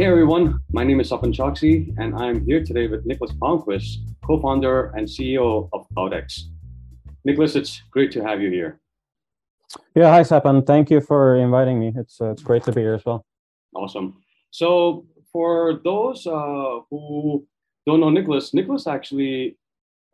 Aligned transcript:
Hey 0.00 0.06
everyone, 0.06 0.60
my 0.72 0.82
name 0.82 0.98
is 0.98 1.10
Sapan 1.10 1.30
Choksi, 1.30 1.94
and 1.98 2.16
I'm 2.16 2.42
here 2.46 2.64
today 2.64 2.86
with 2.86 3.04
Nicholas 3.04 3.32
Palmqvist, 3.32 3.98
co-founder 4.24 4.92
and 4.96 5.06
CEO 5.06 5.68
of 5.74 5.86
QloudX. 5.94 6.44
Nicholas, 7.26 7.54
it's 7.54 7.82
great 7.90 8.10
to 8.12 8.24
have 8.24 8.40
you 8.40 8.48
here. 8.48 8.80
Yeah, 9.94 10.08
hi 10.10 10.22
Sapan. 10.22 10.66
Thank 10.66 10.90
you 10.90 11.02
for 11.02 11.36
inviting 11.36 11.78
me. 11.78 11.92
It's 11.94 12.18
uh, 12.18 12.30
it's 12.30 12.42
great 12.42 12.62
to 12.62 12.72
be 12.72 12.80
here 12.80 12.94
as 12.94 13.04
well. 13.04 13.26
Awesome. 13.74 14.22
So 14.50 15.04
for 15.30 15.82
those 15.84 16.26
uh, 16.26 16.80
who 16.88 17.46
don't 17.84 18.00
know 18.00 18.08
Nicholas, 18.08 18.54
Nicholas 18.54 18.86
actually 18.86 19.58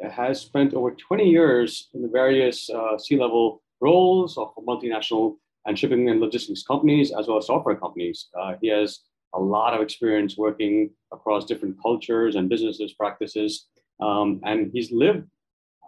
has 0.03 0.41
spent 0.41 0.75
over 0.75 0.91
20 0.91 1.31
years 1.31 1.91
in 1.95 2.03
the 2.03 2.09
various 2.09 2.69
uh, 2.71 2.99
C-level 2.99 3.63
roles 3.81 4.37
of 4.37 4.53
multinational 4.69 5.37
and 5.65 5.79
shipping 5.79 6.09
and 6.11 6.19
logistics 6.19 6.65
companies, 6.65 7.13
as 7.17 7.29
well 7.29 7.39
as 7.39 7.47
software 7.47 7.77
companies. 7.77 8.31
Uh, 8.37 8.55
he 8.61 8.67
has 8.67 9.03
a 9.37 9.41
lot 9.41 9.75
of 9.75 9.81
experience 9.81 10.37
working 10.37 10.91
across 11.13 11.45
different 11.45 11.77
cultures 11.81 12.37
and 12.37 12.49
businesses 12.49 12.95
practices. 12.95 13.67
Um, 14.01 14.41
and 14.45 14.71
he's 14.73 14.91
lived, 14.91 15.29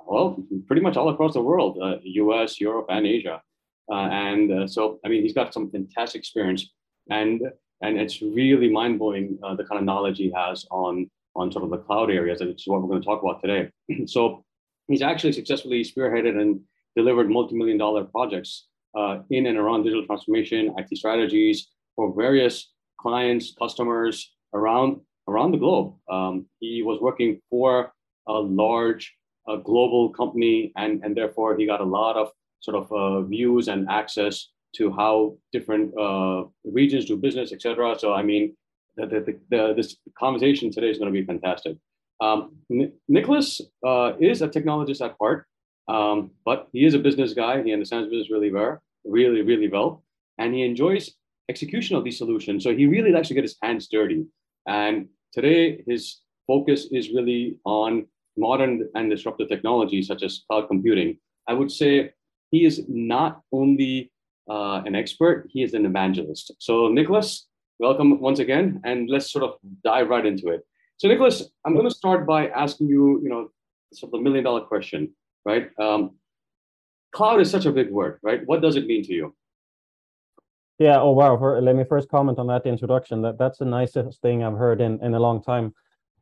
well, 0.06 0.42
pretty 0.66 0.82
much 0.82 0.96
all 0.96 1.08
across 1.08 1.34
the 1.34 1.42
world, 1.42 1.78
uh, 1.82 1.96
US, 2.02 2.60
Europe, 2.60 2.86
and 2.90 3.06
Asia. 3.06 3.42
Uh, 3.90 4.08
and 4.28 4.52
uh, 4.52 4.66
so, 4.66 5.00
I 5.04 5.08
mean, 5.08 5.22
he's 5.22 5.34
got 5.34 5.54
some 5.54 5.70
fantastic 5.70 6.20
experience. 6.20 6.70
And, 7.10 7.42
and 7.82 7.98
it's 7.98 8.20
really 8.20 8.70
mind 8.70 8.98
blowing 8.98 9.38
uh, 9.42 9.54
the 9.54 9.64
kind 9.64 9.78
of 9.78 9.84
knowledge 9.84 10.18
he 10.18 10.32
has 10.36 10.66
on, 10.70 11.10
on 11.34 11.50
sort 11.50 11.64
of 11.64 11.70
the 11.70 11.78
cloud 11.78 12.10
areas, 12.10 12.40
which 12.40 12.62
is 12.62 12.66
what 12.66 12.82
we're 12.82 12.88
going 12.88 13.00
to 13.00 13.06
talk 13.06 13.22
about 13.22 13.40
today. 13.40 13.70
so, 14.06 14.44
he's 14.88 15.02
actually 15.02 15.32
successfully 15.32 15.84
spearheaded 15.84 16.40
and 16.40 16.60
delivered 16.96 17.30
multi 17.30 17.54
million 17.54 17.78
dollar 17.78 18.04
projects 18.04 18.66
uh, 18.96 19.18
in 19.30 19.46
and 19.46 19.58
around 19.58 19.84
digital 19.84 20.04
transformation, 20.06 20.74
IT 20.76 20.96
strategies 20.96 21.68
for 21.94 22.12
various 22.14 22.72
clients, 22.98 23.54
customers 23.58 24.34
around 24.54 25.00
around 25.28 25.52
the 25.52 25.58
globe. 25.58 25.94
Um, 26.10 26.46
he 26.60 26.82
was 26.82 27.00
working 27.00 27.40
for 27.50 27.92
a 28.26 28.32
large 28.32 29.14
uh, 29.48 29.56
global 29.56 30.10
company, 30.10 30.72
and 30.76 31.02
and 31.04 31.16
therefore 31.16 31.56
he 31.56 31.66
got 31.66 31.80
a 31.80 31.84
lot 31.84 32.16
of 32.16 32.30
sort 32.60 32.76
of 32.76 32.92
uh, 32.92 33.22
views 33.22 33.68
and 33.68 33.88
access 33.88 34.48
to 34.76 34.92
how 34.92 35.36
different 35.52 35.96
uh, 35.98 36.44
regions 36.64 37.04
do 37.06 37.16
business, 37.16 37.52
etc. 37.52 37.96
So 37.98 38.12
I 38.12 38.22
mean, 38.22 38.56
the, 38.96 39.06
the, 39.06 39.38
the, 39.50 39.74
this 39.74 39.96
conversation 40.18 40.70
today 40.70 40.90
is 40.90 40.98
going 40.98 41.12
to 41.12 41.18
be 41.18 41.24
fantastic. 41.24 41.76
Um, 42.20 42.56
N- 42.70 42.92
Nicholas 43.08 43.60
uh, 43.86 44.12
is 44.20 44.42
a 44.42 44.48
technologist 44.48 45.04
at 45.04 45.14
heart, 45.20 45.46
um, 45.88 46.32
but 46.44 46.68
he 46.72 46.84
is 46.84 46.94
a 46.94 46.98
business 46.98 47.32
guy. 47.32 47.62
He 47.62 47.72
understands 47.72 48.10
business 48.10 48.30
really 48.30 48.52
well, 48.52 48.78
really, 49.04 49.42
really 49.42 49.68
well, 49.68 50.02
and 50.36 50.52
he 50.52 50.64
enjoys 50.64 51.12
execution 51.48 51.96
of 51.96 52.04
these 52.04 52.18
solutions. 52.18 52.64
So 52.64 52.74
he 52.74 52.86
really 52.86 53.12
likes 53.12 53.28
to 53.28 53.34
get 53.34 53.44
his 53.44 53.56
hands 53.62 53.88
dirty. 53.88 54.26
And 54.66 55.08
today, 55.32 55.82
his 55.86 56.20
focus 56.46 56.88
is 56.92 57.10
really 57.10 57.56
on 57.64 58.06
modern 58.36 58.88
and 58.94 59.10
disruptive 59.10 59.48
technologies 59.48 60.06
such 60.06 60.22
as 60.22 60.42
cloud 60.48 60.68
computing. 60.68 61.18
I 61.48 61.54
would 61.54 61.72
say 61.72 62.12
he 62.50 62.64
is 62.64 62.84
not 62.88 63.42
only 63.52 64.12
uh, 64.48 64.82
an 64.86 64.94
expert, 64.94 65.48
he 65.50 65.62
is 65.62 65.74
an 65.74 65.84
evangelist. 65.84 66.52
So, 66.58 66.88
Nicholas, 66.88 67.46
welcome 67.78 68.20
once 68.20 68.38
again, 68.38 68.80
and 68.84 69.10
let's 69.10 69.30
sort 69.30 69.44
of 69.44 69.54
dive 69.84 70.08
right 70.08 70.24
into 70.24 70.48
it. 70.48 70.62
So, 70.96 71.08
Nicholas, 71.08 71.48
I'm 71.64 71.74
going 71.74 71.88
to 71.88 71.94
start 71.94 72.26
by 72.26 72.48
asking 72.48 72.88
you, 72.88 73.20
you 73.22 73.28
know, 73.28 73.50
sort 73.92 74.08
of 74.08 74.18
the 74.18 74.22
million 74.22 74.44
dollar 74.44 74.62
question, 74.62 75.10
right? 75.44 75.70
Um, 75.78 76.16
cloud 77.12 77.40
is 77.40 77.50
such 77.50 77.66
a 77.66 77.72
big 77.72 77.90
word, 77.90 78.18
right? 78.22 78.40
What 78.46 78.62
does 78.62 78.76
it 78.76 78.86
mean 78.86 79.02
to 79.04 79.12
you? 79.12 79.34
Yeah. 80.78 81.00
Oh 81.00 81.10
wow. 81.10 81.36
For, 81.36 81.60
let 81.60 81.74
me 81.76 81.84
first 81.84 82.08
comment 82.08 82.38
on 82.38 82.46
that 82.48 82.66
introduction. 82.66 83.22
That 83.22 83.38
that's 83.38 83.58
the 83.58 83.64
nicest 83.64 84.20
thing 84.22 84.44
I've 84.44 84.56
heard 84.56 84.80
in 84.80 85.02
in 85.02 85.14
a 85.14 85.20
long 85.20 85.42
time. 85.42 85.74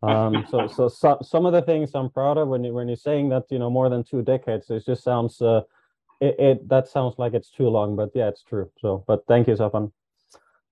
Um, 0.03 0.47
so, 0.51 0.67
so 0.67 0.89
so 0.89 1.19
some 1.23 1.47
of 1.47 1.53
the 1.53 1.63
things 1.63 1.91
I'm 1.95 2.11
proud 2.11 2.39
of 2.39 2.49
when 2.49 2.65
you 2.65 2.73
when 2.73 2.89
you're 2.89 2.97
saying 2.97 3.29
that 3.31 3.45
you 3.51 3.59
know 3.59 3.71
more 3.71 3.89
than 3.89 4.03
two 4.05 4.23
decades, 4.23 4.71
it 4.71 4.85
just 4.87 5.05
sounds 5.05 5.41
uh, 5.43 5.63
it, 6.21 6.37
it 6.39 6.69
that 6.69 6.89
sounds 6.89 7.15
like 7.19 7.35
it's 7.35 7.51
too 7.51 7.69
long, 7.69 7.97
but 7.97 8.11
yeah, 8.15 8.29
it's 8.29 8.43
true. 8.43 8.71
So, 8.79 9.05
but 9.07 9.27
thank 9.29 9.49
you, 9.49 9.55
Sapan. 9.55 9.93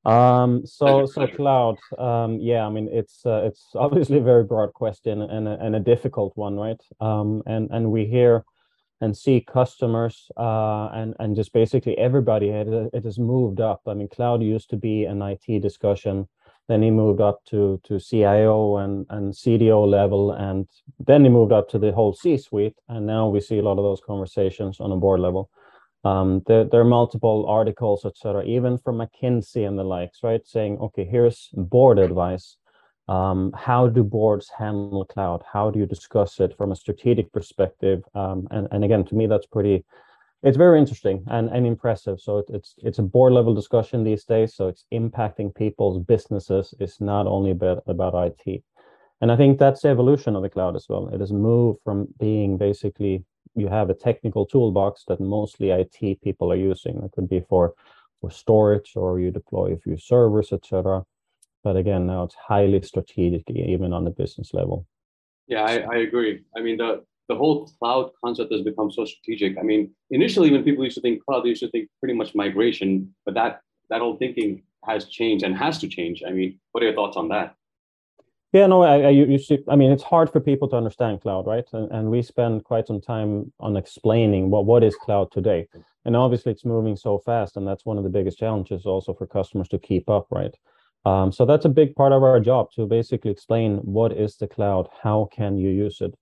Um, 0.05 0.67
so 0.67 1.06
so 1.06 1.27
cloud. 1.27 1.78
Um, 1.99 2.39
yeah, 2.41 2.67
I 2.67 2.71
mean 2.71 2.89
it's 2.93 3.25
uh, 3.25 3.43
it's 3.44 3.69
obviously 3.75 4.19
a 4.19 4.23
very 4.23 4.44
broad 4.44 4.73
question 4.75 5.23
and 5.23 5.49
a, 5.49 5.59
and 5.61 5.77
a 5.77 5.81
difficult 5.81 6.37
one, 6.37 6.56
right? 6.56 6.81
Um, 7.00 7.43
and 7.47 7.71
and 7.71 7.91
we 7.91 8.06
hear 8.06 8.44
and 9.00 9.16
see 9.16 9.41
customers 9.41 10.31
uh, 10.37 10.88
and 10.94 11.15
and 11.19 11.37
just 11.37 11.53
basically 11.53 11.97
everybody 11.99 12.49
it, 12.49 12.69
it 12.93 13.05
has 13.05 13.19
moved 13.19 13.60
up. 13.60 13.82
I 13.87 13.94
mean, 13.94 14.09
cloud 14.09 14.43
used 14.43 14.71
to 14.71 14.77
be 14.77 15.05
an 15.05 15.22
IT 15.22 15.60
discussion, 15.60 16.28
then 16.69 16.82
he 16.82 16.91
moved 16.91 17.21
up 17.21 17.44
to 17.47 17.81
to 17.84 18.00
CIO 18.00 18.78
and 18.78 19.06
and 19.10 19.32
CDO 19.32 19.87
level, 19.88 20.32
and 20.32 20.66
then 20.99 21.25
he 21.25 21.31
moved 21.31 21.53
up 21.53 21.69
to 21.71 21.78
the 21.78 21.93
whole 21.93 22.15
C-suite, 22.15 22.77
and 22.88 23.06
now 23.06 23.28
we 23.28 23.41
see 23.41 23.59
a 23.59 23.62
lot 23.62 23.78
of 23.78 23.84
those 23.84 24.00
conversations 24.00 24.81
on 24.81 24.93
a 24.93 24.97
board 24.97 25.21
level. 25.21 25.50
Um, 26.05 26.43
there, 26.47 26.65
there 26.65 26.81
are 26.81 26.84
multiple 26.84 27.47
articles, 27.49 28.05
etc., 28.05 28.44
even 28.44 28.76
from 28.76 28.99
McKinsey 28.99 29.66
and 29.66 29.78
the 29.78 29.84
likes, 29.84 30.19
right, 30.22 30.47
saying, 30.47 30.76
okay, 30.78 31.05
here's 31.05 31.49
board 31.55 31.99
advice 31.99 32.59
um, 33.09 33.53
how 33.54 33.88
do 33.88 34.03
boards 34.03 34.50
handle 34.56 35.04
cloud? 35.04 35.44
How 35.50 35.70
do 35.70 35.78
you 35.78 35.87
discuss 35.87 36.41
it 36.41 36.56
from 36.56 36.72
a 36.72 36.76
strategic 36.76 37.32
perspective? 37.32 38.03
Um, 38.15 38.48
and, 38.50 38.66
and 38.70 38.84
again, 38.84 39.04
to 39.04 39.15
me, 39.15 39.26
that's 39.26 39.47
pretty, 39.47 39.84
it's 40.42 40.56
very 40.56 40.78
interesting 40.78 41.22
and, 41.26 41.50
and 41.50 41.66
impressive. 41.66 42.20
So 42.20 42.38
it, 42.38 42.47
it's 42.48 42.75
it's 42.78 42.98
a 42.98 43.03
board 43.03 43.32
level 43.34 43.54
discussion 43.54 44.04
these 44.04 44.25
days. 44.25 44.54
So 44.54 44.69
it's 44.69 44.87
impacting 44.93 45.54
people's 45.54 46.03
businesses. 46.03 46.75
It's 46.81 47.00
not 47.00 47.26
only 47.26 47.50
about, 47.50 47.82
about 47.87 48.14
IT. 48.14 48.62
And 49.20 49.31
I 49.31 49.37
think 49.37 49.59
that's 49.59 49.82
the 49.82 49.88
evolution 49.88 50.34
of 50.34 50.43
the 50.43 50.50
cloud 50.50 50.76
as 50.76 50.87
well. 50.88 51.09
It 51.09 51.20
has 51.20 51.32
moved 51.32 51.81
from 51.84 52.09
being 52.19 52.56
basically 52.56 53.25
you 53.54 53.69
have 53.69 53.88
a 53.88 53.94
technical 53.94 54.47
toolbox 54.47 55.04
that 55.09 55.20
mostly 55.20 55.70
IT 55.70 56.20
people 56.22 56.50
are 56.50 56.56
using. 56.56 57.03
It 57.03 57.12
could 57.12 57.28
be 57.28 57.41
for 57.48 57.75
for 58.20 58.31
storage 58.31 58.93
or 58.97 59.20
you 59.20 59.31
deploy 59.31 59.72
a 59.72 59.78
few 59.78 59.98
servers, 59.98 60.53
etc 60.53 61.04
but 61.64 61.76
again, 61.76 62.06
now 62.06 62.22
it's 62.25 62.36
highly 62.36 62.80
strategic, 62.82 63.50
even 63.50 63.92
on 63.92 64.04
the 64.04 64.10
business 64.10 64.52
level. 64.52 64.86
Yeah, 65.48 65.62
I, 65.62 65.78
I 65.78 65.97
agree. 65.97 66.42
I 66.56 66.60
mean, 66.60 66.76
the 66.76 67.02
the 67.28 67.34
whole 67.34 67.66
cloud 67.80 68.10
concept 68.22 68.52
has 68.52 68.60
become 68.60 68.91
so 68.91 69.06
strategic. 69.06 69.56
I 69.58 69.62
mean, 69.62 69.91
initially 70.10 70.50
when 70.50 70.62
people 70.62 70.84
used 70.84 70.97
to 70.97 71.00
think 71.00 71.25
cloud, 71.25 71.44
they 71.44 71.48
used 71.48 71.62
to 71.62 71.70
think 71.70 71.88
pretty 71.98 72.14
much 72.14 72.34
migration, 72.34 73.14
but 73.25 73.34
that 73.34 73.60
that 73.91 74.00
whole 74.00 74.16
thinking 74.16 74.62
has 74.84 75.06
changed 75.06 75.44
and 75.44 75.56
has 75.56 75.78
to 75.78 75.88
change. 75.88 76.22
I 76.26 76.30
mean, 76.30 76.60
what 76.72 76.82
are 76.82 76.86
your 76.86 76.94
thoughts 76.94 77.16
on 77.16 77.28
that? 77.28 77.54
Yeah, 78.52 78.66
no, 78.69 78.82
I, 78.82 79.00
I 79.00 79.08
you 79.08 79.38
see, 79.38 79.58
I 79.69 79.75
mean, 79.75 79.91
it's 79.91 80.04
hard 80.04 80.31
for 80.31 80.38
people 80.38 80.69
to 80.69 80.76
understand 80.76 81.22
cloud, 81.22 81.46
right? 81.46 81.64
And, 81.72 81.91
and 81.91 82.10
we 82.10 82.22
spend 82.22 82.62
quite 82.62 82.86
some 82.86 83.00
time 83.00 83.52
on 83.58 83.76
explaining 83.76 84.50
what 84.50 84.66
what 84.66 84.84
is 84.84 84.94
cloud 84.94 85.32
today. 85.32 85.66
And 86.04 86.14
obviously, 86.14 86.52
it's 86.52 86.64
moving 86.64 86.96
so 86.96 87.19
fast, 87.19 87.56
and 87.56 87.66
that's 87.66 87.86
one 87.86 87.98
of 87.98 88.04
the 88.04 88.10
biggest 88.10 88.38
challenges 88.38 88.84
also 88.84 89.14
for 89.14 89.26
customers 89.26 89.69
to 89.69 89.78
keep 89.78 90.08
up, 90.10 90.26
right? 90.31 90.54
Um, 91.04 91.32
so 91.32 91.44
that's 91.44 91.66
a 91.66 91.70
big 91.70 91.94
part 91.94 92.12
of 92.12 92.22
our 92.22 92.41
job 92.41 92.70
to 92.72 92.87
basically 92.87 93.31
explain 93.31 93.76
what 93.78 94.12
is 94.12 94.37
the 94.37 94.48
cloud, 94.48 94.88
how 95.03 95.28
can 95.31 95.59
you 95.59 95.69
use 95.69 96.00
it, 96.00 96.15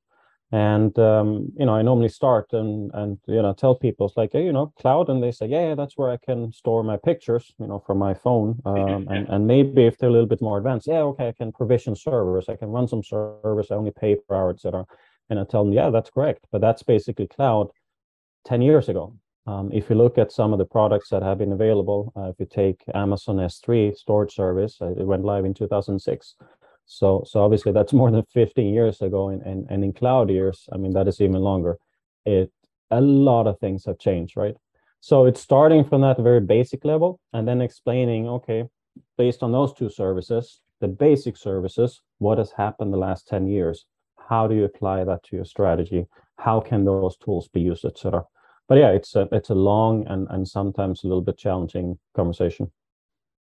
and 0.51 0.97
um, 0.99 1.53
you 1.57 1.65
know 1.65 1.75
I 1.75 1.83
normally 1.83 2.09
start 2.09 2.53
and 2.53 2.91
and 2.93 3.19
you 3.27 3.41
know 3.41 3.53
tell 3.55 3.75
people 3.77 4.07
it's 4.07 4.17
like 4.17 4.33
hey, 4.33 4.45
you 4.45 4.53
know 4.53 4.73
cloud, 4.81 5.09
and 5.09 5.23
they 5.23 5.31
say 5.31 5.47
yeah, 5.47 5.69
yeah 5.69 5.75
that's 5.77 5.97
where 5.97 6.11
I 6.11 6.17
can 6.17 6.53
store 6.53 6.83
my 6.83 6.97
pictures, 6.97 7.55
you 7.59 7.67
know, 7.69 7.79
from 7.79 7.99
my 7.99 8.13
phone, 8.15 8.61
um, 8.67 9.07
and 9.09 9.29
and 9.29 9.47
maybe 9.47 9.87
if 9.87 9.99
they're 9.99 10.09
a 10.09 10.13
little 10.13 10.27
bit 10.27 10.43
more 10.43 10.59
advanced, 10.59 10.89
yeah, 10.89 11.03
okay, 11.03 11.29
I 11.29 11.33
can 11.33 11.53
provision 11.53 11.95
servers, 11.95 12.49
I 12.49 12.57
can 12.57 12.69
run 12.69 12.89
some 12.89 13.03
servers, 13.05 13.71
I 13.71 13.77
only 13.77 13.93
pay 13.93 14.17
per 14.17 14.35
hour, 14.35 14.51
etc. 14.51 14.85
And 15.31 15.39
I 15.39 15.45
tell 15.45 15.65
them 15.65 15.73
yeah, 15.73 15.91
that's 15.91 16.11
correct, 16.11 16.47
but 16.51 16.61
that's 16.61 16.83
basically 16.83 17.29
cloud 17.29 17.69
ten 18.45 18.63
years 18.63 18.89
ago. 18.89 19.15
Um, 19.47 19.71
if 19.73 19.91
you 19.91 19.97
look 19.97 20.19
at 20.19 20.31
some 20.31 20.53
of 20.53 20.59
the 20.59 20.65
products 20.65 21.09
that 21.09 21.23
have 21.23 21.39
been 21.39 21.53
available, 21.53 22.13
uh, 22.17 22.29
if 22.29 22.37
you 22.39 22.47
take 22.47 22.83
Amazon 22.95 23.37
S3 23.37 23.97
storage 23.97 24.35
service, 24.35 24.79
uh, 24.81 24.91
it 24.91 25.05
went 25.05 25.25
live 25.25 25.45
in 25.45 25.53
2006. 25.53 26.35
So, 26.85 27.25
so 27.27 27.43
obviously 27.43 27.73
that's 27.73 27.93
more 28.01 28.11
than 28.11 28.25
15 28.33 28.73
years 28.73 29.03
ago, 29.03 29.31
and, 29.31 29.43
and, 29.43 29.67
and 29.69 29.83
in 29.83 29.93
cloud 29.93 30.31
years, 30.31 30.69
I 30.73 30.77
mean 30.77 30.93
that 30.93 31.09
is 31.09 31.21
even 31.21 31.41
longer. 31.41 31.79
It 32.25 32.53
a 32.91 33.01
lot 33.01 33.47
of 33.47 33.59
things 33.59 33.87
have 33.87 33.99
changed, 33.99 34.37
right? 34.37 34.55
So 35.01 35.25
it's 35.25 35.41
starting 35.41 35.83
from 35.83 36.03
that 36.03 36.19
very 36.19 36.41
basic 36.41 36.85
level, 36.85 37.19
and 37.33 37.49
then 37.49 37.61
explaining, 37.61 38.29
okay, 38.29 38.65
based 39.19 39.43
on 39.43 39.51
those 39.51 39.73
two 39.73 39.89
services, 39.89 40.61
the 40.81 40.89
basic 40.89 41.37
services, 41.37 42.01
what 42.19 42.39
has 42.39 42.53
happened 42.53 42.93
the 42.93 42.99
last 42.99 43.27
10 43.29 43.49
years? 43.49 43.87
How 44.29 44.47
do 44.47 44.55
you 44.55 44.65
apply 44.65 45.05
that 45.05 45.25
to 45.25 45.37
your 45.37 45.45
strategy? 45.45 46.07
How 46.37 46.61
can 46.61 46.85
those 46.85 47.17
tools 47.17 47.49
be 47.49 47.61
used, 47.61 47.85
etc 47.85 48.25
but 48.69 48.79
yeah, 48.79 48.91
it's 48.91 49.15
a 49.15 49.29
it's 49.33 49.51
a 49.51 49.55
long 49.55 50.07
and 50.09 50.27
and 50.31 50.47
sometimes 50.47 51.05
a 51.05 51.09
little 51.09 51.23
bit 51.23 51.39
challenging 51.39 51.99
conversation. 52.15 52.71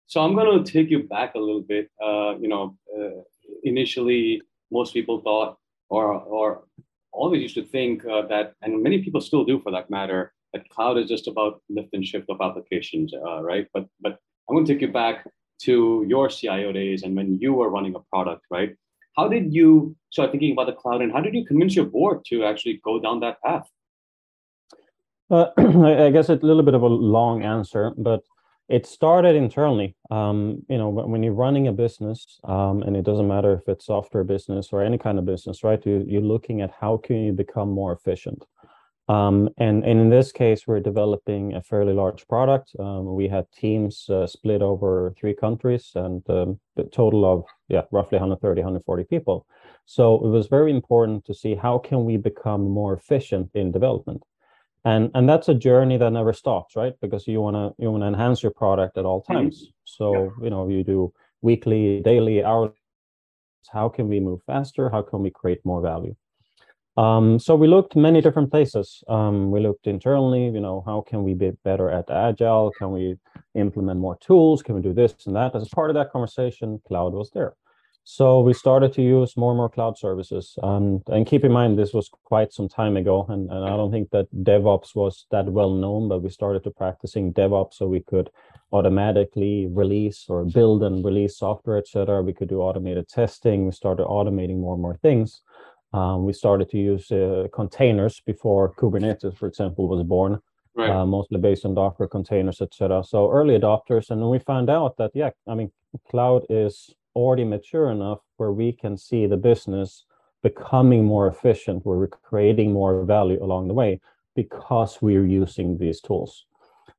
So 0.06 0.22
I'm 0.22 0.34
going 0.34 0.64
to 0.64 0.72
take 0.72 0.90
you 0.90 1.02
back 1.02 1.34
a 1.34 1.38
little 1.38 1.60
bit. 1.60 1.90
Uh, 2.02 2.36
you 2.38 2.48
know, 2.48 2.76
uh, 2.96 3.20
initially 3.64 4.40
most 4.70 4.94
people 4.94 5.20
thought, 5.20 5.58
or 5.90 6.14
or 6.14 6.64
always 7.12 7.42
used 7.42 7.56
to 7.56 7.64
think 7.64 8.04
uh, 8.06 8.22
that, 8.28 8.54
and 8.62 8.82
many 8.82 9.02
people 9.02 9.20
still 9.20 9.44
do 9.44 9.60
for 9.60 9.72
that 9.72 9.90
matter, 9.90 10.32
that 10.52 10.68
cloud 10.70 10.96
is 10.98 11.08
just 11.08 11.26
about 11.26 11.60
lift 11.68 11.90
and 11.92 12.04
shift 12.04 12.30
of 12.30 12.40
applications, 12.40 13.12
uh, 13.14 13.42
right? 13.42 13.66
But 13.74 13.86
but 14.00 14.18
I'm 14.48 14.56
going 14.56 14.66
to 14.66 14.72
take 14.72 14.82
you 14.82 14.92
back 14.92 15.26
to 15.62 16.04
your 16.08 16.28
CIO 16.28 16.72
days 16.72 17.02
and 17.02 17.16
when 17.16 17.38
you 17.40 17.52
were 17.52 17.68
running 17.68 17.94
a 17.94 18.00
product, 18.12 18.46
right? 18.50 18.74
How 19.16 19.28
did 19.28 19.52
you 19.52 19.96
start 20.10 20.30
thinking 20.30 20.52
about 20.52 20.68
the 20.68 20.74
cloud 20.74 21.02
and 21.02 21.12
how 21.12 21.20
did 21.20 21.34
you 21.34 21.44
convince 21.44 21.74
your 21.74 21.86
board 21.86 22.24
to 22.26 22.44
actually 22.44 22.80
go 22.84 23.00
down 23.00 23.20
that 23.20 23.42
path? 23.42 23.68
Uh, 25.30 25.46
I 25.58 26.10
guess 26.10 26.30
it's 26.30 26.42
a 26.42 26.46
little 26.46 26.62
bit 26.62 26.74
of 26.74 26.82
a 26.82 26.86
long 26.86 27.42
answer, 27.42 27.92
but 27.96 28.22
it 28.68 28.86
started 28.86 29.34
internally. 29.34 29.94
Um, 30.10 30.62
you 30.68 30.78
know, 30.78 30.88
when 30.88 31.22
you're 31.22 31.32
running 31.32 31.68
a 31.68 31.72
business, 31.72 32.38
um, 32.44 32.82
and 32.82 32.96
it 32.96 33.04
doesn't 33.04 33.28
matter 33.28 33.54
if 33.54 33.68
it's 33.68 33.86
software 33.86 34.24
business 34.24 34.68
or 34.72 34.82
any 34.82 34.98
kind 34.98 35.18
of 35.18 35.24
business, 35.24 35.64
right? 35.64 35.84
You, 35.84 36.04
you're 36.06 36.22
looking 36.22 36.60
at 36.60 36.70
how 36.78 36.98
can 36.98 37.16
you 37.16 37.32
become 37.32 37.70
more 37.70 37.92
efficient. 37.92 38.44
Um, 39.08 39.48
and, 39.56 39.84
and 39.84 39.98
in 40.00 40.10
this 40.10 40.32
case, 40.32 40.66
we're 40.66 40.80
developing 40.80 41.54
a 41.54 41.62
fairly 41.62 41.94
large 41.94 42.28
product. 42.28 42.72
Um, 42.78 43.14
we 43.14 43.26
had 43.26 43.50
teams 43.52 44.06
uh, 44.10 44.26
split 44.26 44.60
over 44.60 45.14
three 45.18 45.34
countries 45.34 45.92
and 45.94 46.22
um, 46.28 46.60
a 46.76 46.84
total 46.84 47.24
of 47.24 47.44
yeah 47.68 47.82
roughly 47.90 48.16
130, 48.16 48.60
140 48.60 49.04
people. 49.04 49.46
So 49.86 50.16
it 50.16 50.28
was 50.28 50.48
very 50.48 50.70
important 50.70 51.24
to 51.24 51.32
see 51.32 51.54
how 51.54 51.78
can 51.78 52.04
we 52.04 52.18
become 52.18 52.68
more 52.68 52.92
efficient 52.92 53.50
in 53.54 53.72
development 53.72 54.22
and 54.88 55.10
and 55.14 55.28
that's 55.28 55.48
a 55.48 55.54
journey 55.54 55.96
that 55.98 56.10
never 56.10 56.32
stops 56.32 56.76
right? 56.76 56.94
Because 57.00 57.26
you 57.26 57.40
want 57.40 57.56
to 57.56 57.82
you 57.82 57.90
want 57.90 58.02
to 58.02 58.08
enhance 58.08 58.42
your 58.42 58.52
product 58.52 58.98
at 58.98 59.04
all 59.04 59.20
mm-hmm. 59.22 59.34
times. 59.34 59.56
Mm-hmm. 59.56 59.96
so 59.96 60.06
yeah. 60.14 60.44
you 60.44 60.50
know 60.50 60.68
you 60.68 60.82
do 60.84 61.12
weekly 61.42 62.00
daily 62.00 62.42
hourly. 62.44 62.72
How 63.70 63.88
can 63.88 64.08
we 64.08 64.18
move 64.18 64.40
faster? 64.46 64.88
How 64.88 65.02
can 65.02 65.22
we 65.22 65.30
create 65.30 65.60
more 65.64 65.82
value? 65.82 66.14
Um, 66.96 67.38
so 67.38 67.54
we 67.54 67.68
looked 67.68 67.94
many 67.94 68.20
different 68.20 68.50
places. 68.50 69.04
Um, 69.08 69.50
we 69.52 69.60
looked 69.60 69.86
internally 69.86 70.44
you 70.56 70.62
know 70.66 70.82
how 70.86 70.98
can 71.08 71.22
we 71.22 71.34
be 71.34 71.50
better 71.68 71.90
at 71.90 72.10
agile? 72.10 72.72
Can 72.78 72.90
we 72.92 73.16
implement 73.54 74.00
more 74.00 74.16
tools? 74.28 74.62
Can 74.62 74.74
we 74.74 74.82
do 74.82 74.94
this 74.94 75.14
and 75.26 75.36
that? 75.36 75.54
As 75.54 75.68
part 75.68 75.90
of 75.90 75.94
that 75.94 76.10
conversation 76.12 76.80
cloud 76.88 77.12
was 77.12 77.30
there 77.30 77.54
so 78.10 78.40
we 78.40 78.54
started 78.54 78.94
to 78.94 79.02
use 79.02 79.36
more 79.36 79.50
and 79.50 79.58
more 79.58 79.68
cloud 79.68 79.98
services. 79.98 80.58
Um, 80.62 81.02
and 81.08 81.26
keep 81.26 81.44
in 81.44 81.52
mind, 81.52 81.78
this 81.78 81.92
was 81.92 82.08
quite 82.24 82.54
some 82.54 82.66
time 82.66 82.96
ago, 82.96 83.26
and, 83.28 83.50
and 83.50 83.62
I 83.66 83.76
don't 83.76 83.90
think 83.90 84.08
that 84.12 84.34
DevOps 84.34 84.96
was 84.96 85.26
that 85.30 85.44
well 85.44 85.74
known, 85.74 86.08
but 86.08 86.22
we 86.22 86.30
started 86.30 86.64
to 86.64 86.70
practicing 86.70 87.34
DevOps 87.34 87.74
so 87.74 87.86
we 87.86 88.00
could 88.00 88.30
automatically 88.72 89.66
release 89.70 90.24
or 90.30 90.46
build 90.46 90.84
and 90.84 91.04
release 91.04 91.36
software, 91.36 91.76
etc. 91.76 92.22
We 92.22 92.32
could 92.32 92.48
do 92.48 92.62
automated 92.62 93.10
testing. 93.10 93.66
We 93.66 93.72
started 93.72 94.06
automating 94.06 94.56
more 94.56 94.72
and 94.72 94.80
more 94.80 94.96
things. 94.96 95.42
Um, 95.92 96.24
we 96.24 96.32
started 96.32 96.70
to 96.70 96.78
use 96.78 97.12
uh, 97.12 97.48
containers 97.52 98.20
before 98.20 98.72
Kubernetes, 98.72 99.36
for 99.36 99.46
example, 99.46 99.86
was 99.86 100.02
born. 100.02 100.40
Right. 100.74 100.88
Uh, 100.88 101.04
mostly 101.04 101.38
based 101.40 101.66
on 101.66 101.74
Docker 101.74 102.06
containers, 102.06 102.62
etc. 102.62 103.04
So 103.04 103.30
early 103.30 103.58
adopters, 103.58 104.08
and 104.08 104.22
then 104.22 104.30
we 104.30 104.38
found 104.38 104.70
out 104.70 104.96
that 104.96 105.10
yeah, 105.12 105.30
I 105.46 105.54
mean, 105.54 105.72
cloud 106.08 106.46
is 106.48 106.94
already 107.14 107.44
mature 107.44 107.90
enough 107.90 108.20
where 108.36 108.52
we 108.52 108.72
can 108.72 108.96
see 108.96 109.26
the 109.26 109.36
business 109.36 110.04
becoming 110.42 111.04
more 111.04 111.26
efficient, 111.26 111.84
where 111.84 111.98
we're 111.98 112.06
creating 112.08 112.72
more 112.72 113.04
value 113.04 113.42
along 113.42 113.68
the 113.68 113.74
way 113.74 114.00
because 114.36 114.98
we're 115.02 115.26
using 115.26 115.78
these 115.78 116.00
tools. 116.00 116.46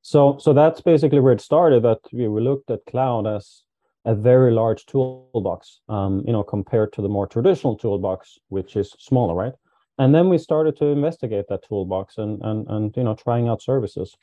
So, 0.02 0.38
so 0.40 0.54
that's 0.54 0.82
basically 0.82 1.20
where 1.20 1.34
it 1.34 1.42
started. 1.42 1.84
That 1.84 2.00
we, 2.12 2.28
looked 2.28 2.70
at 2.70 2.86
cloud 2.86 3.28
as 3.28 3.64
a 4.06 4.16
very 4.16 4.52
large 4.52 4.86
toolbox, 4.86 5.80
um, 5.90 6.24
you 6.26 6.34
know, 6.34 6.44
compared 6.44 6.94
to 6.94 7.02
the 7.02 7.10
more 7.10 7.28
traditional 7.28 7.76
toolbox, 7.78 8.40
which 8.50 8.76
is 8.76 8.96
smaller, 9.00 9.36
right? 9.36 9.54
And 9.98 10.16
then 10.16 10.30
we 10.30 10.38
started 10.38 10.78
to 10.78 10.86
investigate 10.88 11.46
that 11.50 11.68
toolbox 11.68 12.18
and 12.18 12.42
and 12.42 12.68
and 12.68 12.96
you 12.96 13.04
know, 13.04 13.16
trying 13.16 13.48
out 13.48 13.62
services. 13.62 14.16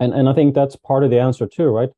And 0.00 0.12
and 0.14 0.28
I 0.28 0.34
think 0.34 0.54
that's 0.54 0.76
part 0.76 1.04
of 1.04 1.10
the 1.10 1.20
answer 1.20 1.46
too, 1.46 1.68
right? 1.68 1.90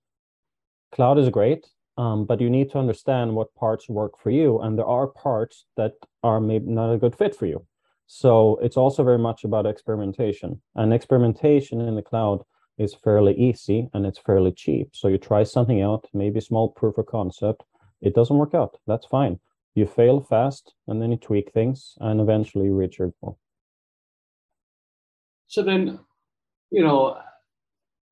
Cloud 0.92 1.18
is 1.18 1.28
great 1.28 1.66
um, 1.96 2.24
but 2.24 2.40
you 2.40 2.50
need 2.50 2.70
to 2.70 2.78
understand 2.78 3.34
what 3.34 3.54
parts 3.54 3.88
work 3.88 4.18
for 4.18 4.30
you 4.30 4.60
and 4.60 4.78
there 4.78 4.86
are 4.86 5.06
parts 5.06 5.66
that 5.76 5.92
are 6.22 6.40
maybe 6.40 6.66
not 6.66 6.92
a 6.92 6.98
good 6.98 7.14
fit 7.14 7.34
for 7.34 7.46
you. 7.46 7.64
So 8.06 8.58
it's 8.62 8.76
also 8.76 9.02
very 9.02 9.18
much 9.18 9.44
about 9.44 9.66
experimentation 9.66 10.60
and 10.74 10.92
experimentation 10.92 11.80
in 11.80 11.94
the 11.94 12.02
cloud 12.02 12.42
is 12.76 12.94
fairly 12.94 13.34
easy 13.34 13.88
and 13.94 14.04
it's 14.04 14.18
fairly 14.18 14.52
cheap. 14.52 14.90
So 14.92 15.08
you 15.08 15.18
try 15.18 15.44
something 15.44 15.80
out 15.82 16.06
maybe 16.12 16.40
small 16.40 16.68
proof 16.68 16.98
of 16.98 17.06
concept 17.06 17.62
it 18.02 18.14
doesn't 18.14 18.36
work 18.36 18.54
out 18.54 18.78
that's 18.86 19.06
fine. 19.06 19.38
You 19.74 19.86
fail 19.86 20.20
fast 20.20 20.74
and 20.88 21.00
then 21.00 21.10
you 21.10 21.16
tweak 21.16 21.52
things 21.52 21.94
and 22.00 22.20
eventually 22.20 22.66
you 22.66 22.74
reach 22.74 22.98
your 22.98 23.12
goal. 23.20 23.38
So 25.46 25.62
then 25.62 26.00
you 26.70 26.82
know 26.82 27.18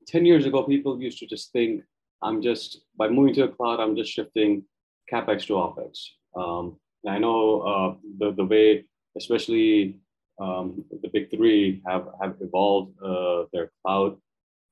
10 0.06 0.24
years 0.24 0.46
ago 0.46 0.62
people 0.62 1.00
used 1.00 1.18
to 1.18 1.26
just 1.26 1.52
think 1.52 1.82
I'm 2.22 2.42
just 2.42 2.82
by 2.96 3.08
moving 3.08 3.34
to 3.34 3.42
the 3.42 3.48
cloud, 3.48 3.80
I'm 3.80 3.96
just 3.96 4.12
shifting 4.12 4.64
capex 5.12 5.46
to 5.46 5.54
opex. 5.54 5.98
Um, 6.36 6.78
and 7.04 7.14
I 7.14 7.18
know 7.18 7.60
uh, 7.60 7.94
the 8.18 8.32
the 8.32 8.44
way, 8.44 8.84
especially 9.16 9.98
um, 10.40 10.84
the 11.02 11.08
big 11.08 11.30
three 11.30 11.82
have 11.86 12.08
have 12.20 12.36
evolved 12.40 12.92
uh, 13.02 13.44
their 13.52 13.70
cloud 13.82 14.16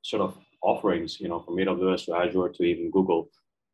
sort 0.03 0.23
of 0.23 0.39
offerings. 0.63 1.21
You 1.21 1.29
know, 1.29 1.41
from 1.41 1.57
AWS 1.57 2.07
to 2.07 2.15
Azure 2.15 2.49
to 2.49 2.63
even 2.63 2.91
Google. 2.91 3.29